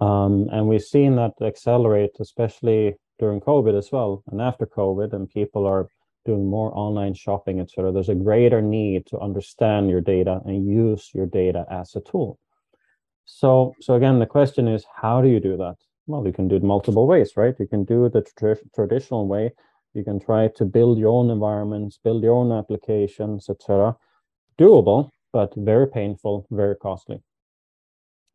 Um, 0.00 0.48
and 0.50 0.66
we've 0.66 0.82
seen 0.82 1.16
that 1.16 1.34
accelerate 1.42 2.16
especially 2.20 2.94
during 3.18 3.40
covid 3.40 3.76
as 3.76 3.90
well 3.90 4.22
and 4.30 4.40
after 4.40 4.64
covid 4.64 5.12
and 5.12 5.28
people 5.28 5.66
are 5.66 5.88
doing 6.24 6.46
more 6.46 6.70
online 6.74 7.14
shopping 7.14 7.60
etc 7.60 7.90
there's 7.90 8.08
a 8.08 8.14
greater 8.14 8.62
need 8.62 9.04
to 9.06 9.18
understand 9.18 9.90
your 9.90 10.00
data 10.00 10.40
and 10.46 10.68
use 10.68 11.10
your 11.12 11.26
data 11.26 11.66
as 11.70 11.94
a 11.96 12.00
tool. 12.00 12.38
So 13.26 13.74
so 13.80 13.94
again 13.94 14.20
the 14.20 14.26
question 14.26 14.68
is 14.68 14.86
how 15.02 15.20
do 15.20 15.28
you 15.28 15.40
do 15.40 15.58
that 15.58 15.76
well, 16.08 16.26
you 16.26 16.32
can 16.32 16.48
do 16.48 16.56
it 16.56 16.62
multiple 16.62 17.06
ways, 17.06 17.32
right? 17.36 17.54
You 17.58 17.66
can 17.66 17.84
do 17.84 18.06
it 18.06 18.14
the 18.14 18.22
tra 18.38 18.56
traditional 18.74 19.28
way. 19.28 19.52
You 19.94 20.02
can 20.04 20.18
try 20.18 20.48
to 20.56 20.64
build 20.64 20.98
your 20.98 21.10
own 21.10 21.30
environments, 21.30 21.98
build 22.02 22.22
your 22.22 22.34
own 22.34 22.50
applications, 22.50 23.48
etc. 23.48 23.96
Doable, 24.58 25.10
but 25.32 25.54
very 25.54 25.86
painful, 25.86 26.46
very 26.50 26.76
costly. 26.76 27.22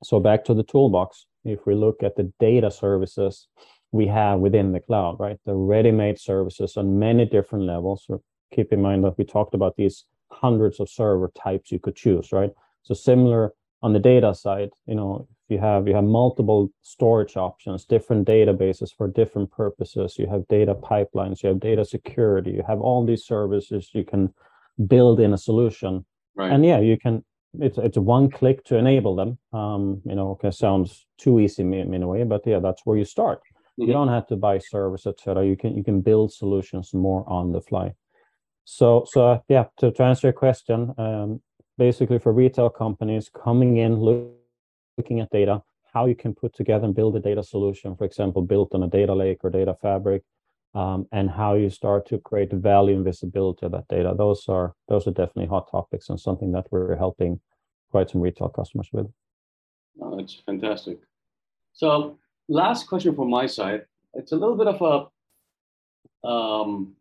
So 0.04 0.20
back 0.20 0.46
to 0.46 0.54
the 0.54 0.64
toolbox. 0.64 1.26
If 1.44 1.66
we 1.66 1.76
look 1.76 2.04
at 2.04 2.16
the 2.16 2.32
data 2.40 2.72
services 2.72 3.48
we 3.94 4.08
have 4.08 4.40
within 4.40 4.72
the 4.72 4.80
cloud, 4.80 5.20
right? 5.20 5.38
The 5.46 5.54
ready-made 5.54 6.20
services 6.20 6.78
on 6.78 7.00
many 7.00 7.26
different 7.26 7.66
levels. 7.66 8.04
So 8.08 8.24
keep 8.54 8.74
in 8.74 8.82
mind 8.82 9.04
that 9.04 9.18
we 9.18 9.24
talked 9.24 9.54
about 9.54 9.76
these 9.78 10.06
hundreds 10.32 10.80
of 10.80 10.90
server 10.90 11.32
types 11.38 11.72
you 11.72 11.80
could 11.80 11.96
choose, 11.96 12.32
right? 12.32 12.50
So 12.82 12.96
similar 12.96 13.54
on 13.84 13.94
the 13.94 14.00
data 14.00 14.34
side, 14.34 14.72
you 14.88 14.96
know, 14.96 15.28
you 15.49 15.60
have 15.60 15.88
you 15.88 15.95
have 15.95 16.03
multiple 16.03 16.71
storage 16.82 17.36
options 17.38 17.86
different 17.86 18.27
databases 18.27 18.89
for 18.95 19.08
different 19.08 19.51
purposes. 19.51 20.17
You 20.17 20.27
have 20.27 20.47
data 20.47 20.73
pipelines 20.73 21.43
you 21.43 21.49
have 21.49 21.60
data 21.60 21.84
security 21.86 22.51
you 22.51 22.63
have 22.67 22.79
all 22.79 23.06
these 23.06 23.25
services 23.25 23.89
you 23.93 24.03
can 24.06 24.34
build 24.88 25.19
in 25.19 25.34
a 25.34 25.38
solution. 25.38 26.06
Right. 26.36 26.51
and 26.51 26.65
yeah 26.65 26.79
you 26.79 26.97
can 26.97 27.23
it's 27.60 27.77
it's 27.77 27.97
one 27.97 28.29
click 28.32 28.63
to 28.65 28.77
enable 28.77 29.15
them. 29.15 29.38
Um 29.51 30.01
you 30.06 30.15
know 30.15 30.32
okay 30.32 30.51
sounds 30.51 31.06
too 31.17 31.39
easy 31.39 31.62
in, 31.63 31.93
in 31.93 32.03
a 32.03 32.08
way 32.08 32.23
but 32.23 32.45
yeah 32.45 32.60
that's 32.60 32.86
where 32.86 32.97
you 32.97 33.06
start. 33.06 33.39
Mm-hmm. 33.39 33.88
you 33.88 33.93
don't 33.93 34.10
have 34.10 34.27
to 34.27 34.36
buy 34.36 34.60
service 34.60 35.06
etc 35.08 35.45
you 35.45 35.58
can 35.58 35.75
you 35.75 35.84
can 35.84 36.01
build 36.01 36.32
solutions 36.32 36.93
more 36.93 37.23
on 37.27 37.51
the 37.51 37.62
fly. 37.62 37.93
So 38.65 39.06
so 39.12 39.43
yeah 39.49 39.65
to, 39.79 39.91
to 39.91 40.03
answer 40.03 40.27
your 40.27 40.34
question 40.34 40.93
um 40.97 41.41
basically 41.77 42.19
for 42.19 42.32
retail 42.32 42.69
companies 42.69 43.29
coming 43.43 43.77
in 43.77 43.95
look, 43.95 44.32
looking 44.97 45.19
at 45.19 45.29
data 45.29 45.62
how 45.93 46.06
you 46.08 46.15
can 46.15 46.34
put 46.34 46.56
together 46.56 46.86
and 46.86 46.95
build 46.95 47.15
a 47.15 47.19
data 47.19 47.43
solution 47.43 47.95
for 47.95 48.06
example 48.06 48.41
built 48.41 48.73
on 48.73 48.84
a 48.84 48.88
data 48.88 49.13
lake 49.13 49.39
or 49.43 49.49
data 49.49 49.75
fabric 49.82 50.23
um, 50.75 51.08
and 51.12 51.29
how 51.29 51.53
you 51.53 51.69
start 51.69 52.08
to 52.08 52.17
create 52.17 52.51
value 52.51 52.95
and 52.95 53.06
visibility 53.06 53.65
of 53.65 53.71
that 53.73 53.88
data. 53.88 54.13
Those 54.17 54.47
are 54.49 54.73
those 54.88 55.08
are 55.08 55.12
definitely 55.12 55.47
hot 55.47 55.69
topics 55.69 56.10
and 56.10 56.19
something 56.19 56.51
that 56.53 56.65
we're 56.71 56.95
helping 56.95 57.39
quite 57.91 58.10
some 58.10 58.21
retail 58.21 58.49
customers 58.49 58.89
with. 58.91 59.08
Oh, 60.01 60.17
that's 60.17 60.41
fantastic. 60.45 60.99
So 61.73 62.17
last 62.47 62.88
question 62.88 63.15
from 63.15 63.29
my 63.29 63.45
side. 63.45 63.86
It's 64.15 64.32
a 64.32 64.36
little 64.36 64.56
bit 64.56 64.67
of 64.67 64.82
a 64.82 66.27
um, 66.27 66.95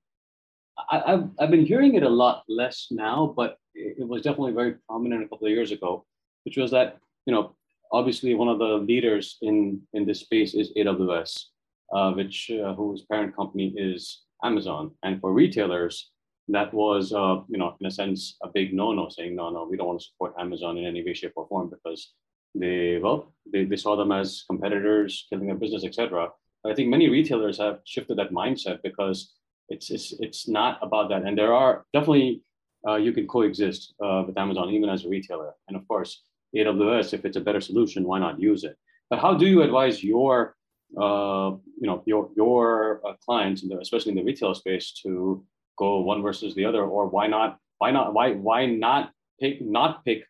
I, 0.90 1.02
have 1.06 1.30
I've 1.38 1.50
been 1.50 1.64
hearing 1.64 1.94
it 1.94 2.02
a 2.02 2.08
lot 2.08 2.44
less 2.48 2.88
now, 2.90 3.32
but 3.34 3.58
it 3.74 4.06
was 4.06 4.22
definitely 4.22 4.52
very 4.52 4.74
prominent 4.86 5.24
a 5.24 5.28
couple 5.28 5.46
of 5.46 5.52
years 5.52 5.72
ago, 5.72 6.04
which 6.44 6.58
was 6.58 6.70
that 6.72 6.98
you 7.24 7.32
know 7.32 7.54
obviously 7.92 8.34
one 8.34 8.48
of 8.48 8.58
the 8.58 8.78
leaders 8.90 9.38
in 9.42 9.80
in 9.92 10.06
this 10.06 10.20
space 10.20 10.54
is 10.54 10.72
AWS, 10.76 11.44
uh, 11.92 12.12
which 12.12 12.50
uh, 12.50 12.74
whose 12.74 13.02
parent 13.02 13.36
company 13.36 13.74
is 13.76 14.22
Amazon, 14.42 14.92
and 15.02 15.20
for 15.20 15.32
retailers 15.32 16.10
that 16.48 16.72
was 16.74 17.12
uh, 17.12 17.36
you 17.48 17.58
know 17.58 17.76
in 17.80 17.86
a 17.86 17.90
sense 17.90 18.36
a 18.42 18.48
big 18.48 18.74
no-no, 18.74 19.08
saying 19.08 19.36
no 19.36 19.50
no 19.50 19.66
we 19.70 19.76
don't 19.76 19.86
want 19.86 20.00
to 20.00 20.06
support 20.06 20.34
Amazon 20.38 20.78
in 20.78 20.84
any 20.84 21.04
way 21.04 21.14
shape 21.14 21.32
or 21.36 21.46
form 21.48 21.70
because 21.70 22.12
they 22.54 22.98
well 23.02 23.32
they, 23.52 23.64
they 23.64 23.76
saw 23.76 23.96
them 23.96 24.12
as 24.12 24.44
competitors 24.48 25.26
killing 25.30 25.46
their 25.46 25.56
business 25.56 25.84
etc. 25.84 26.28
I 26.64 26.74
think 26.74 26.88
many 26.88 27.08
retailers 27.08 27.58
have 27.58 27.80
shifted 27.84 28.18
that 28.18 28.32
mindset 28.32 28.82
because 28.82 29.34
it's 29.68 29.90
it's 29.90 30.12
it's 30.20 30.48
not 30.48 30.78
about 30.82 31.08
that, 31.10 31.22
and 31.22 31.36
there 31.36 31.54
are 31.54 31.84
definitely 31.92 32.42
uh, 32.86 32.96
you 32.96 33.12
can 33.12 33.26
coexist 33.28 33.94
uh, 34.04 34.24
with 34.26 34.36
Amazon 34.36 34.70
even 34.70 34.88
as 34.88 35.04
a 35.04 35.08
retailer. 35.08 35.52
And 35.68 35.76
of 35.76 35.86
course, 35.86 36.22
AWS, 36.56 37.14
if 37.14 37.24
it's 37.24 37.36
a 37.36 37.40
better 37.40 37.60
solution, 37.60 38.04
why 38.04 38.18
not 38.18 38.40
use 38.40 38.64
it? 38.64 38.76
But 39.10 39.18
how 39.18 39.34
do 39.34 39.46
you 39.46 39.62
advise 39.62 40.02
your, 40.02 40.56
uh, 41.00 41.50
you 41.80 41.86
know, 41.88 42.02
your 42.06 42.30
your 42.36 43.00
uh, 43.06 43.14
clients, 43.24 43.64
especially 43.80 44.10
in 44.10 44.16
the 44.16 44.24
retail 44.24 44.54
space, 44.54 44.92
to 45.02 45.44
go 45.78 46.00
one 46.00 46.22
versus 46.22 46.54
the 46.54 46.64
other, 46.64 46.84
or 46.84 47.08
why 47.08 47.26
not? 47.26 47.58
Why 47.78 47.90
not? 47.90 48.14
Why 48.14 48.32
why 48.32 48.66
not 48.66 49.12
pick 49.40 49.60
not 49.60 50.04
pick 50.04 50.24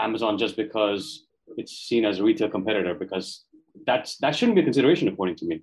Amazon 0.00 0.38
just 0.38 0.56
because 0.56 1.26
it's 1.56 1.72
seen 1.72 2.04
as 2.04 2.18
a 2.18 2.24
retail 2.24 2.48
competitor? 2.48 2.94
Because 2.94 3.44
that's 3.86 4.16
that 4.18 4.34
shouldn't 4.34 4.56
be 4.56 4.62
a 4.62 4.64
consideration 4.64 5.08
according 5.08 5.36
to 5.36 5.46
me. 5.46 5.62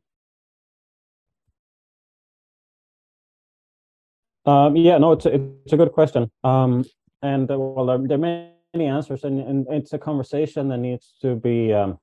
Um, 4.45 4.75
yeah, 4.75 4.97
no, 4.97 5.13
it's 5.13 5.25
a, 5.25 5.33
it's 5.33 5.73
a 5.73 5.77
good 5.77 5.93
question. 5.93 6.29
Um, 6.43 6.83
and 7.21 7.49
uh, 7.49 7.57
well, 7.57 7.85
there, 7.85 8.17
there, 8.17 8.17
are 8.17 8.52
many 8.73 8.87
answers, 8.87 9.23
and, 9.23 9.39
and 9.39 9.67
it's 9.69 9.93
a 9.93 9.99
conversation 9.99 10.69
that 10.69 10.77
needs 10.77 11.13
to 11.21 11.35
be, 11.35 11.73
um, 11.73 11.99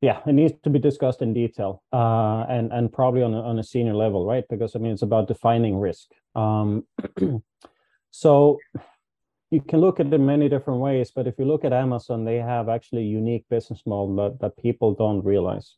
yeah, 0.00 0.20
it 0.26 0.32
needs 0.32 0.54
to 0.64 0.70
be 0.70 0.78
discussed 0.78 1.22
in 1.22 1.32
detail, 1.32 1.82
uh, 1.92 2.44
and 2.48 2.72
and 2.72 2.92
probably 2.92 3.22
on 3.22 3.34
a, 3.34 3.40
on 3.40 3.58
a 3.58 3.64
senior 3.64 3.94
level, 3.94 4.26
right? 4.26 4.44
Because 4.48 4.74
I 4.76 4.78
mean, 4.78 4.92
it's 4.92 5.02
about 5.02 5.28
defining 5.28 5.78
risk. 5.78 6.08
Um, 6.34 6.84
so 8.10 8.58
you 9.50 9.60
can 9.60 9.80
look 9.80 9.98
at 10.00 10.06
it 10.06 10.14
in 10.14 10.26
many 10.26 10.48
different 10.48 10.80
ways, 10.80 11.10
but 11.14 11.26
if 11.26 11.34
you 11.38 11.44
look 11.44 11.64
at 11.64 11.72
Amazon, 11.72 12.24
they 12.24 12.36
have 12.36 12.68
actually 12.68 13.02
a 13.02 13.06
unique 13.06 13.44
business 13.48 13.82
model 13.86 14.14
that, 14.16 14.40
that 14.40 14.62
people 14.62 14.94
don't 14.94 15.24
realize. 15.24 15.76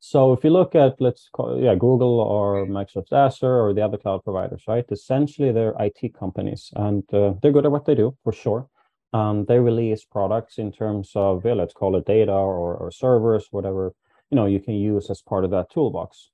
So 0.00 0.32
if 0.32 0.44
you 0.44 0.50
look 0.50 0.74
at 0.74 1.00
let's 1.00 1.28
call 1.32 1.58
yeah 1.58 1.74
Google 1.74 2.20
or 2.20 2.66
Microsoft 2.66 3.12
Azure 3.12 3.60
or 3.60 3.74
the 3.74 3.82
other 3.82 3.98
cloud 3.98 4.24
providers, 4.24 4.64
right? 4.68 4.84
Essentially, 4.90 5.52
they're 5.52 5.74
IT 5.80 6.14
companies, 6.18 6.70
and 6.76 7.02
uh, 7.14 7.34
they're 7.40 7.52
good 7.52 7.66
at 7.66 7.72
what 7.72 7.86
they 7.86 7.94
do 7.94 8.16
for 8.22 8.32
sure. 8.32 8.68
Um, 9.16 9.46
they 9.46 9.58
release 9.58 10.04
products 10.04 10.58
in 10.58 10.72
terms 10.72 11.12
of 11.14 11.44
yeah, 11.44 11.54
let's 11.54 11.72
call 11.72 11.96
it 11.96 12.04
data 12.04 12.32
or, 12.32 12.74
or 12.74 12.90
servers, 12.90 13.44
whatever 13.50 13.94
you 14.30 14.36
know 14.36 14.46
you 14.46 14.60
can 14.60 14.74
use 14.74 15.08
as 15.10 15.22
part 15.22 15.44
of 15.44 15.50
that 15.52 15.70
toolbox. 15.70 16.30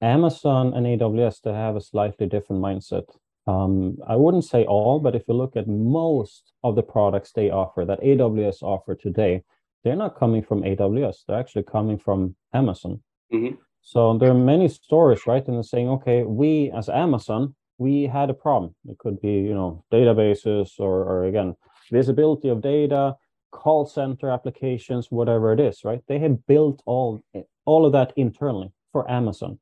Amazon 0.00 0.72
and 0.74 0.84
AWS 0.86 1.42
they 1.42 1.52
have 1.52 1.76
a 1.76 1.80
slightly 1.80 2.26
different 2.26 2.62
mindset. 2.62 3.06
Um, 3.46 3.98
I 4.06 4.14
wouldn't 4.14 4.44
say 4.44 4.64
all, 4.64 5.00
but 5.00 5.16
if 5.16 5.22
you 5.26 5.34
look 5.34 5.56
at 5.56 5.66
most 5.66 6.52
of 6.62 6.76
the 6.76 6.82
products 6.82 7.32
they 7.32 7.50
offer 7.50 7.84
that 7.84 8.00
AWS 8.00 8.62
offer 8.62 8.94
today, 8.94 9.42
they're 9.82 10.02
not 10.04 10.18
coming 10.22 10.42
from 10.44 10.62
AWS. 10.62 11.16
They're 11.26 11.40
actually 11.40 11.64
coming 11.64 11.98
from 11.98 12.36
Amazon. 12.54 13.02
Mm-hmm. 13.32 13.56
So 13.82 14.16
there 14.18 14.30
are 14.30 14.46
many 14.52 14.68
stories, 14.68 15.26
right? 15.26 15.44
And 15.48 15.56
they're 15.56 15.72
saying, 15.74 15.88
okay, 15.88 16.22
we 16.22 16.70
as 16.70 16.88
Amazon, 16.88 17.56
we 17.78 18.04
had 18.04 18.30
a 18.30 18.34
problem. 18.34 18.76
It 18.86 18.98
could 18.98 19.20
be, 19.20 19.34
you 19.48 19.54
know, 19.54 19.84
databases 19.92 20.68
or, 20.78 21.02
or 21.02 21.24
again, 21.24 21.56
visibility 21.92 22.48
of 22.48 22.60
data, 22.60 23.14
call 23.52 23.86
center 23.86 24.30
applications, 24.30 25.10
whatever 25.10 25.52
it 25.52 25.60
is, 25.60 25.84
right? 25.84 26.02
They 26.08 26.18
have 26.18 26.46
built 26.46 26.82
all 26.86 27.22
all 27.64 27.86
of 27.86 27.92
that 27.92 28.12
internally 28.16 28.72
for 28.90 29.08
Amazon. 29.10 29.58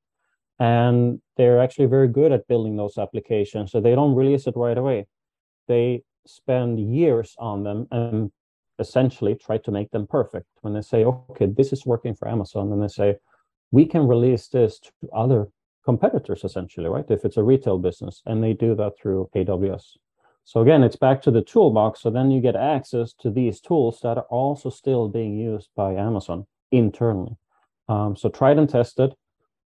And 0.59 1.21
they're 1.37 1.61
actually 1.61 1.87
very 1.87 2.09
good 2.09 2.33
at 2.33 2.49
building 2.49 2.77
those 2.77 2.99
applications. 2.99 3.73
So 3.73 3.81
they 3.81 3.95
don't 3.95 4.15
release 4.15 4.47
it 4.47 4.57
right 4.57 4.77
away. 4.77 5.07
They 5.69 6.03
spend 6.27 6.79
years 6.81 7.35
on 7.39 7.65
them 7.65 7.87
and 7.91 8.31
essentially 8.79 9.35
try 9.35 9.59
to 9.59 9.71
make 9.71 9.91
them 9.91 10.07
perfect. 10.07 10.47
When 10.61 10.75
they 10.75 10.83
say, 10.83 11.05
okay, 11.05 11.47
this 11.47 11.73
is 11.73 11.87
working 11.87 12.15
for 12.15 12.29
Amazon, 12.29 12.73
and 12.73 12.83
they 12.83 12.89
say, 12.89 13.17
we 13.71 13.87
can 13.87 14.07
release 14.07 14.49
this 14.49 14.81
to 14.81 14.91
other 15.15 15.49
competitors, 15.85 16.45
essentially, 16.45 16.89
right? 16.89 17.05
If 17.09 17.25
it's 17.25 17.37
a 17.37 17.43
retail 17.43 17.79
business, 17.79 18.23
and 18.27 18.43
they 18.43 18.53
do 18.53 18.75
that 18.75 18.93
through 19.01 19.31
AWS. 19.35 19.97
So 20.45 20.61
again, 20.61 20.83
it's 20.83 20.97
back 20.97 21.23
to 21.23 21.31
the 21.31 21.43
toolbox. 21.43 22.01
So 22.01 22.11
then 22.11 22.31
you 22.31 22.41
get 22.41 22.57
access 22.57 23.13
to 23.21 23.31
these 23.31 23.61
tools 23.61 24.01
that 24.03 24.19
are 24.19 24.27
also 24.31 24.71
still 24.71 25.09
being 25.09 25.37
used 25.37 25.69
by 25.77 25.95
Amazon 25.95 26.47
internally. 26.73 27.37
Um, 27.89 28.17
so 28.17 28.29
tried 28.29 28.59
and 28.59 28.69
tested, 28.69 29.15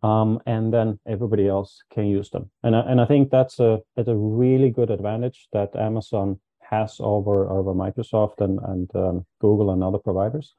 um, 0.03 0.41
and 0.47 0.73
then 0.73 0.99
everybody 1.07 1.49
else 1.49 1.83
can 1.93 2.07
use 2.07 2.31
them. 2.31 2.51
And 2.63 2.77
I, 2.77 2.81
and 2.81 3.01
I 3.01 3.05
think 3.05 3.31
that's 3.31 3.59
a 3.61 3.81
that's 3.97 4.09
a 4.09 4.17
really 4.17 4.71
good 4.71 4.91
advantage 4.91 5.49
that 5.53 5.75
Amazon 5.77 6.41
has 6.61 6.97
over 7.01 7.51
over 7.51 7.75
Microsoft 7.75 8.41
and 8.41 8.59
and 8.65 8.91
um, 8.95 9.27
Google 9.41 9.71
and 9.71 9.83
other 9.83 9.99
providers 9.99 10.55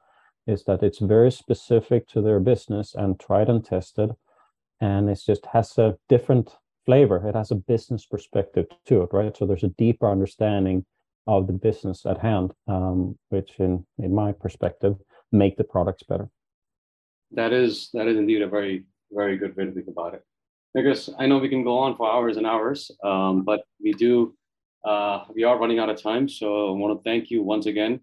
is 0.46 0.64
that 0.64 0.82
it's 0.82 0.98
very 0.98 1.32
specific 1.32 2.06
to 2.08 2.20
their 2.20 2.38
business 2.38 2.94
and 2.94 3.18
tried 3.18 3.48
and 3.48 3.64
tested, 3.64 4.10
and 4.80 5.08
it 5.08 5.20
just 5.24 5.46
has 5.46 5.78
a 5.78 5.96
different 6.08 6.56
flavor. 6.86 7.26
It 7.28 7.34
has 7.34 7.50
a 7.50 7.56
business 7.56 8.06
perspective 8.06 8.66
to 8.86 9.02
it, 9.02 9.10
right? 9.12 9.36
So 9.36 9.46
there's 9.46 9.64
a 9.64 9.68
deeper 9.68 10.10
understanding 10.10 10.84
of 11.26 11.46
the 11.46 11.52
business 11.52 12.04
at 12.06 12.18
hand, 12.18 12.52
um, 12.68 13.18
which, 13.30 13.58
in 13.58 13.84
in 13.98 14.14
my 14.14 14.32
perspective, 14.32 14.96
make 15.32 15.56
the 15.56 15.64
products 15.64 16.02
better. 16.02 16.28
That 17.32 17.52
is 17.52 17.90
that 17.94 18.06
is 18.06 18.16
indeed 18.16 18.42
a 18.42 18.48
very 18.48 18.84
very 19.10 19.36
good 19.36 19.56
way 19.56 19.64
to 19.64 19.72
think 19.72 19.88
about 19.88 20.14
it. 20.14 20.22
Guess 20.74 21.10
I 21.18 21.26
know 21.26 21.38
we 21.38 21.48
can 21.48 21.64
go 21.64 21.78
on 21.78 21.96
for 21.96 22.10
hours 22.10 22.36
and 22.36 22.46
hours, 22.46 22.90
um, 23.04 23.44
but 23.44 23.62
we 23.82 23.92
do 23.92 24.34
uh, 24.84 25.24
we 25.34 25.44
are 25.44 25.58
running 25.58 25.78
out 25.78 25.88
of 25.88 26.02
time, 26.02 26.28
so 26.28 26.68
I 26.68 26.72
want 26.72 26.98
to 26.98 27.02
thank 27.08 27.30
you 27.30 27.42
once 27.42 27.66
again 27.66 28.00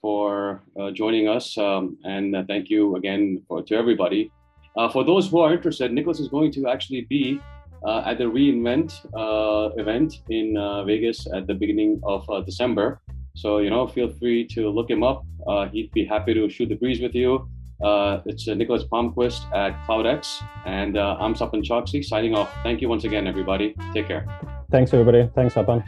for 0.00 0.62
uh, 0.78 0.90
joining 0.92 1.28
us, 1.28 1.58
um, 1.58 1.98
and 2.04 2.36
uh, 2.36 2.44
thank 2.46 2.70
you 2.70 2.96
again 2.96 3.42
for, 3.48 3.62
to 3.62 3.74
everybody. 3.74 4.30
Uh, 4.76 4.88
for 4.88 5.04
those 5.04 5.28
who 5.28 5.40
are 5.40 5.52
interested, 5.52 5.92
Nicholas 5.92 6.20
is 6.20 6.28
going 6.28 6.52
to 6.52 6.68
actually 6.68 7.02
be 7.02 7.40
uh, 7.84 8.02
at 8.06 8.18
the 8.18 8.28
re:Invent 8.28 9.02
uh, 9.14 9.70
event 9.76 10.22
in 10.28 10.56
uh, 10.56 10.84
Vegas 10.84 11.26
at 11.34 11.46
the 11.46 11.54
beginning 11.54 12.00
of 12.04 12.28
uh, 12.30 12.40
December. 12.40 13.00
So 13.34 13.58
you 13.58 13.70
know, 13.70 13.86
feel 13.86 14.08
free 14.08 14.46
to 14.48 14.68
look 14.68 14.90
him 14.90 15.02
up. 15.02 15.24
Uh, 15.46 15.68
he'd 15.68 15.90
be 15.92 16.04
happy 16.04 16.34
to 16.34 16.48
shoot 16.48 16.68
the 16.68 16.74
breeze 16.76 17.00
with 17.00 17.14
you. 17.14 17.48
it's 18.30 18.46
Nicholas 18.46 18.84
Palmqvist 18.92 19.42
at 19.54 19.72
QloudX, 19.86 20.42
and 20.66 20.98
I'm 20.98 21.34
Sapan 21.34 21.62
Choksi 21.62 22.04
signing 22.04 22.34
off. 22.34 22.50
Thank 22.62 22.82
you 22.82 22.88
once 22.88 23.04
again, 23.04 23.26
everybody. 23.26 23.74
Take 23.94 24.08
care. 24.08 24.26
Thanks, 24.70 24.92
everybody. 24.92 25.30
Thanks, 25.34 25.54
Sapan. 25.54 25.82